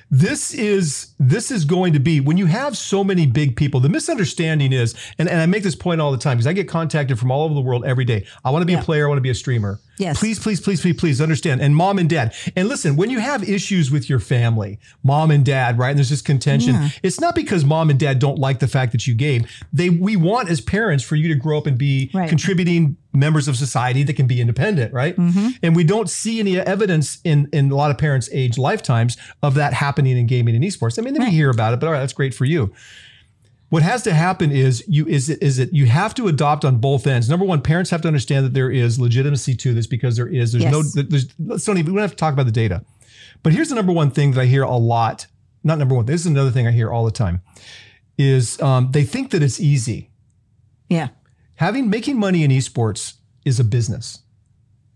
this 0.09 0.53
is 0.53 1.13
this 1.19 1.51
is 1.51 1.65
going 1.65 1.93
to 1.93 1.99
be 1.99 2.19
when 2.19 2.37
you 2.37 2.45
have 2.45 2.77
so 2.77 3.03
many 3.03 3.25
big 3.25 3.55
people. 3.55 3.79
The 3.79 3.89
misunderstanding 3.89 4.71
is, 4.71 4.95
and, 5.19 5.27
and 5.27 5.41
I 5.41 5.45
make 5.45 5.63
this 5.63 5.75
point 5.75 5.99
all 5.99 6.11
the 6.11 6.17
time 6.17 6.37
because 6.37 6.47
I 6.47 6.53
get 6.53 6.67
contacted 6.69 7.19
from 7.19 7.31
all 7.31 7.43
over 7.43 7.53
the 7.53 7.61
world 7.61 7.85
every 7.85 8.05
day. 8.05 8.25
I 8.45 8.51
want 8.51 8.61
to 8.61 8.65
be 8.65 8.73
a 8.73 8.81
player. 8.81 9.05
I 9.05 9.09
want 9.09 9.17
to 9.17 9.21
be 9.23 9.29
a 9.29 9.35
streamer. 9.35 9.79
Yes. 9.97 10.19
Please, 10.19 10.37
please, 10.39 10.61
please, 10.61 10.79
please, 10.79 10.95
please 10.95 11.19
understand. 11.19 11.59
And 11.59 11.75
mom 11.75 11.97
and 11.97 12.07
dad. 12.07 12.33
And 12.55 12.67
listen, 12.69 12.95
when 12.95 13.09
you 13.09 13.19
have 13.19 13.47
issues 13.49 13.89
with 13.89 14.09
your 14.09 14.19
family, 14.19 14.79
mom 15.03 15.31
and 15.31 15.43
dad, 15.43 15.77
right? 15.79 15.89
And 15.89 15.97
there's 15.97 16.11
this 16.11 16.21
contention. 16.21 16.75
Yeah. 16.75 16.89
It's 17.01 17.19
not 17.19 17.33
because 17.33 17.65
mom 17.65 17.89
and 17.89 17.99
dad 17.99 18.19
don't 18.19 18.37
like 18.37 18.59
the 18.59 18.67
fact 18.67 18.91
that 18.91 19.07
you 19.07 19.15
game. 19.15 19.47
They 19.73 19.89
we 19.89 20.15
want 20.15 20.49
as 20.49 20.61
parents 20.61 21.03
for 21.03 21.15
you 21.15 21.27
to 21.29 21.35
grow 21.35 21.57
up 21.57 21.65
and 21.67 21.77
be 21.77 22.11
Right. 22.13 22.29
contributing 22.29 22.97
members 23.17 23.47
of 23.47 23.57
society 23.57 24.03
that 24.03 24.13
can 24.13 24.27
be 24.27 24.39
independent, 24.39 24.93
right? 24.93 25.15
Mm-hmm. 25.17 25.49
And 25.63 25.75
we 25.75 25.83
don't 25.83 26.09
see 26.09 26.39
any 26.39 26.57
evidence 26.59 27.19
in 27.23 27.49
in 27.51 27.71
a 27.71 27.75
lot 27.75 27.91
of 27.91 27.97
parents' 27.97 28.29
age 28.31 28.57
lifetimes 28.57 29.17
of 29.41 29.55
that 29.55 29.73
happening 29.73 30.17
in 30.17 30.27
gaming 30.27 30.55
and 30.55 30.63
esports. 30.63 30.99
I 30.99 31.01
mean, 31.01 31.13
then 31.13 31.23
we 31.23 31.31
hear 31.31 31.49
about 31.49 31.73
it, 31.73 31.79
but 31.79 31.87
all 31.87 31.93
right, 31.93 31.99
that's 31.99 32.13
great 32.13 32.33
for 32.33 32.45
you. 32.45 32.73
What 33.69 33.83
has 33.83 34.01
to 34.03 34.13
happen 34.13 34.51
is 34.51 34.83
you 34.87 35.05
is 35.07 35.29
it 35.29 35.43
is 35.43 35.59
it 35.59 35.73
you 35.73 35.87
have 35.87 36.13
to 36.15 36.27
adopt 36.27 36.63
on 36.63 36.77
both 36.77 37.05
ends. 37.05 37.29
Number 37.29 37.45
one, 37.45 37.61
parents 37.61 37.89
have 37.89 38.01
to 38.03 38.07
understand 38.07 38.45
that 38.45 38.53
there 38.53 38.71
is 38.71 38.97
legitimacy 38.99 39.55
to 39.55 39.73
this 39.73 39.87
because 39.87 40.15
there 40.15 40.27
is 40.27 40.53
there's 40.53 40.63
Yes. 40.63 40.71
no 40.71 41.03
there's 41.03 41.27
let's 41.39 41.65
don't 41.65 41.77
even 41.77 41.91
we 41.93 41.97
don't 41.97 42.03
have 42.03 42.11
to 42.11 42.17
talk 42.17 42.33
about 42.33 42.45
the 42.45 42.51
data. 42.51 42.85
But 43.43 43.51
here's 43.53 43.69
the 43.69 43.75
number 43.75 43.91
one 43.91 44.09
thing 44.11 44.31
that 44.31 44.41
I 44.41 44.45
hear 44.45 44.63
a 44.63 44.77
lot. 44.77 45.27
Not 45.63 45.79
number 45.79 45.95
one. 45.95 46.05
This 46.05 46.21
is 46.21 46.27
another 46.27 46.51
thing 46.51 46.65
I 46.65 46.71
hear 46.71 46.91
all 46.91 47.03
the 47.03 47.11
time. 47.11 47.41
Is 48.17 48.59
um, 48.61 48.91
they 48.91 49.03
think 49.03 49.31
that 49.31 49.43
it's 49.43 49.59
easy. 49.59 50.11
Yeah. 50.89 51.09
Having 51.57 51.89
making 51.89 52.17
money 52.17 52.43
in 52.43 52.51
esports 52.51 53.15
is 53.45 53.59
a 53.59 53.63
business. 53.63 54.19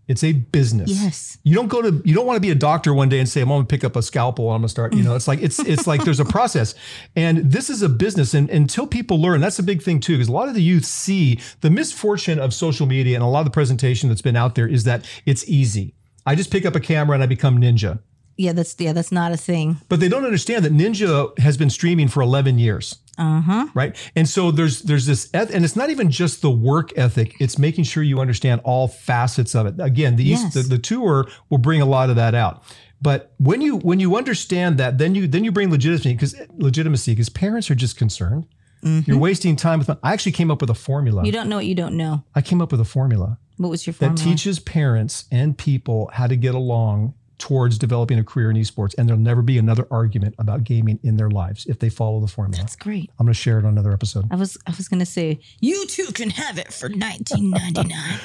It's 0.08 0.24
a 0.24 0.32
business. 0.32 0.90
Yes. 0.90 1.38
You 1.44 1.54
don't 1.54 1.68
go 1.68 1.80
to 1.80 2.02
you 2.04 2.14
don't 2.14 2.26
want 2.26 2.36
to 2.36 2.40
be 2.40 2.50
a 2.50 2.56
doctor 2.56 2.92
one 2.92 3.08
day 3.08 3.18
and 3.18 3.28
say 3.28 3.40
I'm 3.40 3.48
going 3.48 3.62
to 3.62 3.66
pick 3.66 3.84
up 3.84 3.94
a 3.94 4.02
scalpel 4.02 4.46
and 4.46 4.56
I'm 4.56 4.60
going 4.60 4.66
to 4.66 4.70
start, 4.70 4.94
you 4.94 5.02
know, 5.02 5.14
it's 5.14 5.28
like 5.28 5.40
it's 5.40 5.58
it's 5.60 5.86
like 5.86 6.04
there's 6.04 6.20
a 6.20 6.24
process. 6.36 6.74
And 7.14 7.38
this 7.50 7.70
is 7.70 7.82
a 7.82 7.88
business 7.88 8.34
and 8.34 8.50
until 8.50 8.86
people 8.86 9.20
learn, 9.20 9.40
that's 9.40 9.58
a 9.58 9.62
big 9.62 9.82
thing 9.82 10.00
too 10.00 10.14
because 10.14 10.28
a 10.28 10.32
lot 10.32 10.48
of 10.48 10.54
the 10.54 10.62
youth 10.62 10.84
see 10.84 11.40
the 11.60 11.70
misfortune 11.70 12.38
of 12.38 12.52
social 12.52 12.86
media 12.86 13.14
and 13.14 13.24
a 13.24 13.26
lot 13.26 13.40
of 13.40 13.46
the 13.46 13.52
presentation 13.52 14.08
that's 14.08 14.22
been 14.22 14.36
out 14.36 14.54
there 14.54 14.66
is 14.66 14.84
that 14.84 15.04
it's 15.24 15.48
easy. 15.48 15.94
I 16.26 16.34
just 16.34 16.50
pick 16.50 16.66
up 16.66 16.74
a 16.74 16.80
camera 16.80 17.14
and 17.14 17.22
I 17.22 17.26
become 17.26 17.60
ninja. 17.60 18.00
Yeah, 18.36 18.52
that's 18.52 18.74
yeah, 18.78 18.92
that's 18.92 19.12
not 19.12 19.32
a 19.32 19.36
thing. 19.36 19.78
But 19.88 20.00
they 20.00 20.08
don't 20.08 20.24
understand 20.24 20.64
that 20.64 20.72
Ninja 20.72 21.38
has 21.38 21.56
been 21.56 21.70
streaming 21.70 22.08
for 22.08 22.22
11 22.22 22.58
years. 22.58 22.98
Uh-huh. 23.18 23.66
Right. 23.74 23.96
And 24.16 24.28
so 24.28 24.50
there's 24.50 24.82
there's 24.82 25.06
this 25.06 25.28
eth- 25.34 25.52
and 25.54 25.64
it's 25.64 25.76
not 25.76 25.90
even 25.90 26.10
just 26.10 26.40
the 26.42 26.50
work 26.50 26.96
ethic, 26.96 27.34
it's 27.40 27.58
making 27.58 27.84
sure 27.84 28.02
you 28.02 28.20
understand 28.20 28.60
all 28.64 28.88
facets 28.88 29.54
of 29.54 29.66
it. 29.66 29.74
Again, 29.78 30.16
the 30.16 30.24
East, 30.28 30.44
Yes. 30.44 30.54
the, 30.54 30.62
the 30.62 30.78
tour 30.78 31.28
will 31.50 31.58
bring 31.58 31.80
a 31.82 31.86
lot 31.86 32.08
of 32.10 32.16
that 32.16 32.34
out. 32.34 32.62
But 33.02 33.32
when 33.38 33.60
you 33.60 33.76
when 33.78 34.00
you 34.00 34.16
understand 34.16 34.78
that, 34.78 34.96
then 34.98 35.14
you 35.14 35.26
then 35.26 35.44
you 35.44 35.52
bring 35.52 35.70
legitimacy 35.70 36.12
because 36.14 36.34
legitimacy 36.56 37.12
because 37.12 37.28
parents 37.28 37.70
are 37.70 37.74
just 37.74 37.96
concerned. 37.96 38.46
You're 38.84 39.18
wasting 39.18 39.54
time 39.54 39.78
with. 39.78 39.90
I 39.90 40.12
actually 40.12 40.32
came 40.32 40.50
up 40.50 40.60
with 40.60 40.70
a 40.70 40.74
formula. 40.74 41.24
You 41.24 41.30
don't 41.30 41.48
know 41.48 41.56
what 41.56 41.66
you 41.66 41.74
don't 41.76 41.96
know. 41.96 42.24
I 42.34 42.40
came 42.42 42.60
up 42.60 42.72
with 42.72 42.80
a 42.80 42.84
formula 42.84 43.38
What 43.56 43.68
was 43.68 43.86
your 43.86 43.94
that 43.94 44.16
teaches 44.16 44.58
parents 44.58 45.24
and 45.30 45.56
people 45.56 46.10
how 46.12 46.26
to 46.26 46.34
get 46.36 46.54
along 46.56 47.14
towards 47.42 47.76
developing 47.76 48.20
a 48.20 48.24
career 48.24 48.52
in 48.52 48.56
esports, 48.56 48.94
and 48.96 49.08
there'll 49.08 49.20
never 49.20 49.42
be 49.42 49.58
another 49.58 49.84
argument 49.90 50.32
about 50.38 50.62
gaming 50.62 51.00
in 51.02 51.16
their 51.16 51.28
lives 51.28 51.66
if 51.66 51.80
they 51.80 51.88
follow 51.88 52.20
the 52.20 52.28
formula. 52.28 52.62
That's 52.62 52.76
great. 52.76 53.10
I'm 53.18 53.26
going 53.26 53.34
to 53.34 53.38
share 53.38 53.58
it 53.58 53.64
on 53.64 53.72
another 53.72 53.92
episode. 53.92 54.26
I 54.30 54.36
was 54.36 54.56
I 54.64 54.70
was 54.76 54.86
gonna 54.86 55.04
say 55.04 55.40
you 55.60 55.84
too 55.88 56.06
can 56.14 56.30
have 56.30 56.56
it 56.56 56.72
for 56.72 56.88
19.99. 56.88 57.92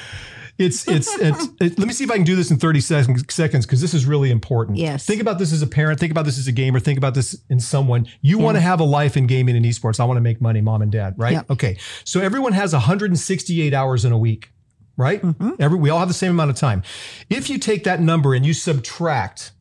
It's 0.58 0.88
it's, 0.88 1.08
it's 1.20 1.48
it, 1.60 1.78
let 1.78 1.86
me 1.86 1.94
see 1.94 2.02
if 2.02 2.10
I 2.10 2.16
can 2.16 2.24
do 2.24 2.34
this 2.34 2.50
in 2.50 2.56
30 2.56 2.80
seconds 2.80 3.32
seconds 3.32 3.64
because 3.64 3.80
this 3.80 3.94
is 3.94 4.06
really 4.06 4.32
important. 4.32 4.76
Yes. 4.76 5.06
Think 5.06 5.20
about 5.20 5.38
this 5.38 5.52
as 5.52 5.62
a 5.62 5.68
parent. 5.68 6.00
Think 6.00 6.10
about 6.10 6.24
this 6.24 6.36
as 6.36 6.48
a 6.48 6.52
gamer. 6.52 6.80
Think 6.80 6.98
about 6.98 7.14
this 7.14 7.40
in 7.48 7.60
someone. 7.60 8.08
You 8.22 8.38
want 8.38 8.56
to 8.56 8.60
have 8.60 8.80
a 8.80 8.84
life 8.84 9.16
in 9.16 9.28
gaming 9.28 9.56
and 9.56 9.64
esports. 9.64 10.00
I 10.00 10.04
want 10.04 10.16
to 10.16 10.20
make 10.20 10.40
money, 10.40 10.60
mom 10.60 10.82
and 10.82 10.90
dad, 10.90 11.14
right? 11.16 11.34
Yep. 11.34 11.50
Okay. 11.52 11.78
So 12.02 12.18
everyone 12.18 12.54
has 12.54 12.72
168 12.72 13.72
hours 13.72 14.04
in 14.04 14.10
a 14.10 14.18
week, 14.18 14.50
right? 14.98 15.22
Mm-hmm. 15.22 15.52
Every 15.58 15.78
we 15.78 15.88
all 15.88 16.00
have 16.00 16.08
the 16.08 16.14
same 16.14 16.32
amount 16.32 16.50
of 16.50 16.56
time. 16.56 16.82
If 17.30 17.48
you 17.48 17.58
take 17.58 17.84
that 17.84 18.02
number 18.02 18.34
and 18.34 18.44
you 18.44 18.52
subtract 18.52 19.52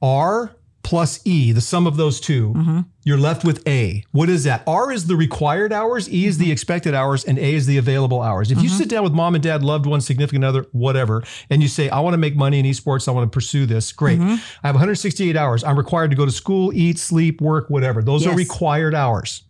R 0.00 0.54
plus 0.84 1.20
E, 1.24 1.50
the 1.50 1.60
sum 1.60 1.88
of 1.88 1.96
those 1.96 2.20
2 2.20 2.52
mm-hmm. 2.52 2.80
You're 3.04 3.18
left 3.18 3.44
with 3.44 3.66
A. 3.66 4.04
What 4.12 4.28
is 4.28 4.44
that? 4.44 4.62
R 4.66 4.92
is 4.92 5.06
the 5.06 5.16
required 5.16 5.72
hours, 5.72 6.12
E 6.12 6.26
is 6.26 6.38
the 6.38 6.44
mm-hmm. 6.44 6.52
expected 6.52 6.94
hours, 6.94 7.24
and 7.24 7.38
A 7.38 7.54
is 7.54 7.66
the 7.66 7.78
available 7.78 8.22
hours. 8.22 8.50
If 8.50 8.62
you 8.62 8.68
mm-hmm. 8.68 8.78
sit 8.78 8.88
down 8.88 9.02
with 9.02 9.12
mom 9.12 9.34
and 9.34 9.42
dad, 9.42 9.62
loved 9.62 9.86
one, 9.86 10.00
significant 10.00 10.44
other, 10.44 10.66
whatever, 10.72 11.22
and 11.50 11.62
you 11.62 11.68
say, 11.68 11.88
I 11.88 12.00
want 12.00 12.14
to 12.14 12.18
make 12.18 12.36
money 12.36 12.58
in 12.58 12.66
esports, 12.66 13.08
I 13.08 13.10
want 13.10 13.30
to 13.30 13.34
pursue 13.34 13.66
this, 13.66 13.92
great. 13.92 14.18
Mm-hmm. 14.18 14.34
I 14.62 14.68
have 14.68 14.74
168 14.74 15.36
hours. 15.36 15.64
I'm 15.64 15.76
required 15.76 16.10
to 16.10 16.16
go 16.16 16.24
to 16.24 16.32
school, 16.32 16.72
eat, 16.72 16.98
sleep, 16.98 17.40
work, 17.40 17.68
whatever. 17.70 18.02
Those 18.02 18.26
are 18.26 18.34
required 18.34 18.94
hours. 18.94 19.44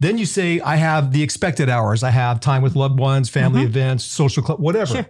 Then 0.00 0.18
you 0.18 0.26
say, 0.26 0.60
I 0.60 0.76
have 0.76 1.12
the 1.12 1.22
expected 1.22 1.68
hours. 1.68 2.02
I 2.02 2.10
have 2.10 2.40
time 2.40 2.62
with 2.62 2.76
loved 2.76 2.98
ones, 2.98 3.28
family 3.28 3.62
events, 3.62 4.04
social 4.04 4.42
club, 4.42 4.60
whatever. 4.60 5.06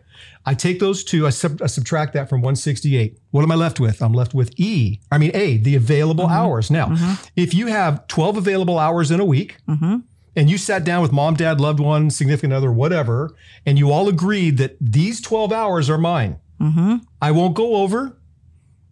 I 0.46 0.54
take 0.54 0.80
those 0.80 1.04
two, 1.04 1.26
I, 1.26 1.30
sub- 1.30 1.60
I 1.62 1.66
subtract 1.66 2.14
that 2.14 2.28
from 2.28 2.40
168. 2.40 3.18
What 3.32 3.42
am 3.42 3.52
I 3.52 3.54
left 3.54 3.80
with? 3.80 4.00
I'm 4.00 4.14
left 4.14 4.32
with 4.32 4.58
E, 4.58 4.98
I 5.12 5.18
mean 5.18 5.30
A, 5.34 5.58
the 5.58 5.74
available 5.76 6.26
hours. 6.26 6.70
Now, 6.70 6.96
if 7.36 7.52
you 7.52 7.66
have 7.66 7.77
12 8.08 8.36
available 8.36 8.78
hours 8.78 9.10
in 9.10 9.20
a 9.20 9.24
week, 9.24 9.56
mm-hmm. 9.68 9.96
and 10.36 10.50
you 10.50 10.58
sat 10.58 10.84
down 10.84 11.02
with 11.02 11.12
mom, 11.12 11.34
dad, 11.34 11.60
loved 11.60 11.80
one, 11.80 12.10
significant 12.10 12.52
other, 12.52 12.72
whatever, 12.72 13.34
and 13.64 13.78
you 13.78 13.90
all 13.90 14.08
agreed 14.08 14.58
that 14.58 14.76
these 14.80 15.20
12 15.20 15.52
hours 15.52 15.88
are 15.88 15.98
mine. 15.98 16.38
Mm-hmm. 16.60 16.96
I 17.22 17.30
won't 17.30 17.54
go 17.54 17.76
over. 17.76 18.17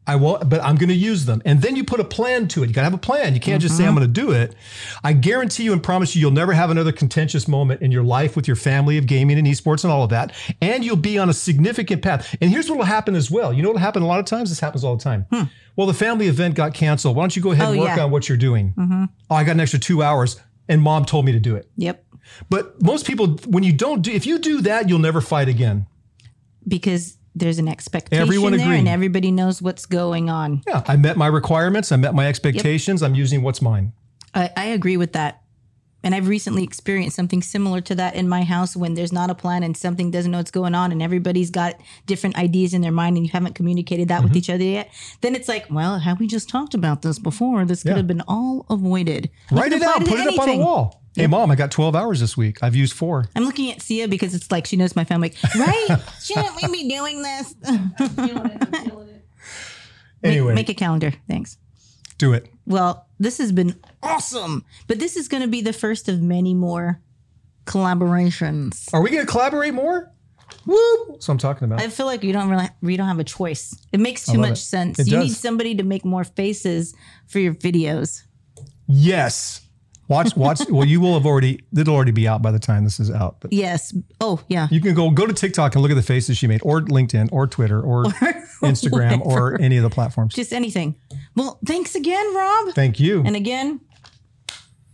I 0.07 0.17
won't, 0.17 0.49
but 0.49 0.63
I'm 0.63 0.77
going 0.77 0.89
to 0.89 0.95
use 0.95 1.25
them. 1.25 1.43
And 1.45 1.61
then 1.61 1.75
you 1.75 1.83
put 1.83 1.99
a 1.99 2.05
plan 2.05 2.47
to 2.49 2.63
it. 2.63 2.69
You 2.69 2.75
got 2.75 2.83
to 2.83 2.85
have 2.85 2.95
a 2.95 2.99
plan. 2.99 3.35
You 3.35 3.41
can't 3.41 3.61
just 3.61 3.77
say, 3.77 3.83
mm-hmm. 3.83 3.89
I'm 3.91 3.97
going 3.97 4.13
to 4.13 4.21
do 4.21 4.31
it. 4.31 4.55
I 5.03 5.13
guarantee 5.13 5.65
you 5.65 5.73
and 5.73 5.83
promise 5.83 6.15
you, 6.15 6.21
you'll 6.21 6.31
never 6.31 6.53
have 6.53 6.71
another 6.71 6.93
contentious 6.93 7.49
moment 7.49 7.83
in 7.83 7.91
your 7.91 8.05
life 8.05 8.37
with 8.37 8.47
your 8.47 8.57
family 8.57 8.99
of 8.99 9.07
gaming 9.07 9.39
and 9.39 9.47
esports 9.47 9.83
and 9.83 9.93
all 9.93 10.05
of 10.05 10.11
that. 10.11 10.33
And 10.61 10.85
you'll 10.85 10.97
be 10.97 11.19
on 11.19 11.29
a 11.29 11.33
significant 11.33 12.03
path. 12.03 12.37
And 12.41 12.51
here's 12.51 12.69
what 12.69 12.79
will 12.79 12.85
happen 12.85 13.15
as 13.15 13.31
well. 13.31 13.53
You 13.53 13.63
know 13.63 13.71
what 13.71 13.75
will 13.75 13.81
happen 13.81 14.03
a 14.03 14.07
lot 14.07 14.21
of 14.21 14.27
times? 14.27 14.49
This 14.51 14.61
happens 14.61 14.85
all 14.85 14.97
the 14.97 15.03
time. 15.03 15.27
Hmm. 15.31 15.43
Well, 15.75 15.87
the 15.87 15.95
family 15.95 16.29
event 16.29 16.55
got 16.55 16.73
canceled. 16.73 17.17
Why 17.17 17.23
don't 17.23 17.35
you 17.35 17.43
go 17.43 17.53
ahead 17.53 17.67
oh, 17.67 17.71
and 17.73 17.81
Oh, 17.81 17.85
work 17.85 17.97
yeah. 17.97 18.05
on 18.05 18.11
what 18.11 18.29
you're 18.29 18.39
doing? 18.39 18.75
Mm-hmm. 18.77 19.05
Oh, 19.31 19.35
I 19.35 19.45
got 19.45 19.53
an 19.53 19.61
extra 19.61 19.79
two 19.79 20.03
hours 20.03 20.41
and 20.69 20.81
mom 20.81 21.05
told 21.05 21.25
me 21.25 21.33
to 21.33 21.41
do 21.41 21.57
it. 21.57 21.69
Yep. 21.77 22.05
But 22.49 22.81
most 22.83 23.07
people, 23.07 23.37
when 23.47 23.63
you 23.63 23.73
don't 23.73 24.03
do, 24.03 24.11
if 24.11 24.27
you 24.27 24.39
do 24.39 24.61
that, 24.63 24.89
you'll 24.89 24.99
never 24.99 25.21
fight 25.21 25.49
again. 25.49 25.87
Because 26.67 27.19
there's 27.37 27.59
an 27.59 27.69
expectation 27.69 28.21
Everyone 28.23 28.53
there 28.57 28.67
agreed. 28.67 28.79
and 28.79 28.89
everybody 28.89 29.31
knows 29.31 29.61
what's 29.61 29.85
going 29.87 30.31
on. 30.31 30.63
Yeah, 30.67 30.83
I 30.89 30.97
met 30.97 31.17
my 31.17 31.27
requirements. 31.27 31.93
I 31.93 31.97
met 31.97 32.15
my 32.15 32.27
expectations. 32.27 33.03
I'm 33.03 33.15
using 33.15 33.43
what's 33.43 33.61
mine. 33.61 33.93
I, 34.35 34.51
I 34.57 34.65
agree 34.67 34.97
with 34.97 35.13
that. 35.13 35.43
And 36.03 36.15
I've 36.15 36.29
recently 36.29 36.63
experienced 36.63 37.17
something 37.17 37.43
similar 37.43 37.81
to 37.81 37.95
that 37.97 38.15
in 38.15 38.29
my 38.29 38.45
house 38.45 38.77
when 38.77 38.95
there's 38.95 39.13
not 39.13 39.29
a 39.29 39.35
plan 39.35 39.65
and 39.65 39.77
something 39.77 40.13
doesn't 40.13 40.31
know 40.31 40.39
what's 40.39 40.53
going 40.53 40.75
on 40.75 40.93
and 40.93 41.03
everybody's 41.03 41.51
got 41.51 41.75
different 42.07 42.37
ideas 42.39 42.73
in 42.75 42.81
their 42.81 42.93
mind 42.93 43.17
and 43.17 43.27
you 43.27 43.33
haven't 43.33 43.55
communicated 43.55 44.07
that 44.09 44.19
Mm-hmm. 44.19 44.29
with 44.29 44.37
each 44.37 44.49
other 44.49 44.63
yet. 44.63 44.89
Then 45.21 45.35
it's 45.35 45.49
like, 45.49 45.67
well, 45.69 45.99
have 45.99 46.21
we 46.21 46.29
just 46.29 46.49
talked 46.49 46.75
about 46.75 47.03
this 47.03 47.19
before? 47.19 47.65
This 47.65 47.83
could 47.83 47.91
Yeah. 47.91 47.97
have 47.97 48.07
been 48.07 48.23
all 48.29 48.67
avoided. 48.71 49.31
Write 49.51 49.73
it 49.73 49.83
out. 49.83 50.05
Put 50.07 50.21
it 50.21 50.29
up 50.29 50.39
on 50.39 50.49
the 50.49 50.59
wall. 50.59 51.03
Hey, 51.17 51.27
mom, 51.27 51.51
I 51.51 51.55
got 51.57 51.71
12 51.71 51.97
hours 51.97 52.21
this 52.21 52.37
week. 52.37 52.63
I've 52.63 52.77
used 52.77 52.93
four. 52.93 53.25
I'm 53.35 53.45
looking 53.45 53.73
at 53.73 53.81
Sia 53.83 54.07
because 54.07 54.35
it's 54.35 54.51
like 54.53 54.67
she 54.67 54.77
knows 54.77 54.95
my 54.95 55.05
family. 55.05 55.33
Right? 55.59 55.89
Shouldn't 56.23 56.55
we 56.63 56.69
be 56.71 56.89
doing 56.89 57.23
this? 57.23 57.55
I'm 57.67 57.91
feeling. 57.91 58.59
I'm 58.61 58.73
feeling 58.85 59.09
it. 59.09 59.25
Anyway, 60.23 60.55
Make 60.55 60.69
a 60.69 60.75
calendar. 60.75 61.13
Thanks. 61.29 61.57
do 62.19 62.33
it. 62.33 62.49
Well, 62.67 63.07
this 63.19 63.39
has 63.39 63.51
been 63.53 63.81
awesome. 64.03 64.65
But 64.89 64.99
this 64.99 65.17
is 65.17 65.29
going 65.29 65.43
to 65.43 65.49
be 65.49 65.63
the 65.63 65.73
first 65.73 66.09
of 66.09 66.21
many 66.21 66.53
more 66.55 67.01
collaborations. 67.65 68.93
Are 68.93 69.01
we 69.03 69.11
going 69.11 69.25
to 69.25 69.31
collaborate 69.31 69.75
more? 69.75 70.11
Whoop. 70.65 71.09
That's 71.11 71.29
what 71.29 71.35
I'm 71.35 71.39
talking 71.39 71.65
about. 71.65 71.81
I 71.81 71.89
feel 71.89 72.07
like 72.07 72.23
you 72.25 72.33
don't 72.33 72.49
really 72.49 72.69
we 72.83 72.97
don't 72.97 73.09
have 73.09 73.19
a 73.19 73.25
choice. 73.25 73.75
It 73.93 74.01
makes 74.01 74.27
too 74.27 74.39
much 74.39 74.53
it. 74.53 74.57
sense. 74.57 74.99
It 74.99 75.09
you 75.09 75.19
need 75.19 75.33
somebody 75.33 75.75
to 75.77 75.83
make 75.83 76.05
more 76.05 76.25
faces 76.25 76.95
for 77.27 77.39
your 77.39 77.55
videos. 77.55 78.23
yes. 78.87 79.63
Watch, 80.09 80.37
watch. 80.37 80.61
well, 80.71 80.85
you 80.85 81.01
will 81.01 81.15
have 81.15 81.27
already, 81.27 81.61
it'll 81.77 81.95
already 81.95 82.13
be 82.13 82.29
out 82.29 82.41
by 82.43 82.51
the 82.53 82.59
time 82.59 82.85
this 82.85 83.01
is 83.01 83.11
out. 83.11 83.37
But 83.41 83.53
Yes. 83.53 83.95
Oh, 84.21 84.41
yeah. 84.49 84.69
you 84.71 84.81
can 84.81 84.95
go 84.95 85.11
go 85.11 85.27
to 85.27 85.33
TikTok 85.33 85.75
and 85.75 85.83
look 85.83 85.91
at 85.91 85.95
the 85.97 86.03
faces 86.03 86.37
she 86.39 86.47
made, 86.47 86.61
or 86.63 86.81
LinkedIn, 86.81 87.29
or 87.33 87.47
Twitter, 87.47 87.81
or 87.81 88.05
Instagram, 88.63 89.21
or 89.25 89.61
any 89.61 89.77
of 89.77 89.83
the 89.83 89.91
platforms. 89.91 90.35
Just 90.35 90.53
anything. 90.53 90.95
Well, 91.35 91.59
thanks 91.67 91.95
again, 91.95 92.35
Rob. 92.35 92.75
Thank 92.75 93.01
you. 93.01 93.23
And 93.25 93.35
again, 93.37 93.81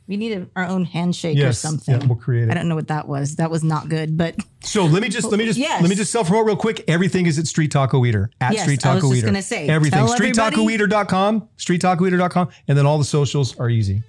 we 0.09 0.17
need 0.17 0.33
a, 0.33 0.47
our 0.57 0.65
own 0.67 0.85
handshake 0.85 1.39
or 1.39 1.53
something. 1.53 2.01
Yeah, 2.01 2.07
we'll 2.07 2.17
create 2.17 2.45
it. 2.49 2.51
I 2.51 2.55
don't 2.55 2.69
know 2.69 2.75
what 2.75 2.89
that 2.89 3.07
was. 3.07 3.37
That 3.37 3.51
was 3.51 3.63
not 3.63 3.89
good, 3.89 4.17
but 4.17 4.35
So 4.61 4.85
let 4.85 5.01
me 5.03 5.09
just 5.09 5.31
let 5.31 5.39
me 5.39 5.45
just 5.47 5.59
Yes. 5.59 5.81
let 5.81 5.89
me 5.89 5.95
just 5.97 6.11
self 6.11 6.27
promote 6.27 6.47
real 6.47 6.57
quick. 6.57 6.85
Everything 6.89 7.27
is 7.27 7.39
at 7.39 7.47
Street 7.47 7.71
Taco 7.71 8.05
Eater 8.05 8.31
at 8.41 8.53
Yes, 8.55 8.63
Street 8.65 8.85
I 8.85 8.95
was 8.95 9.03
Taco 9.03 9.09
just 9.13 9.19
Eater. 9.19 9.27
gonna 9.27 9.43
say, 9.43 9.69
everything. 9.69 9.99
tell 10.07 10.13
everybody- 10.13 10.39
StreetTacoEater.com, 10.77 11.49
StreetTacoEater.com, 11.59 12.49
and 12.69 12.77
then 12.79 12.85
all 12.87 12.99
the 12.99 13.05
socials 13.05 13.57
are 13.59 13.71
easy. 13.71 14.03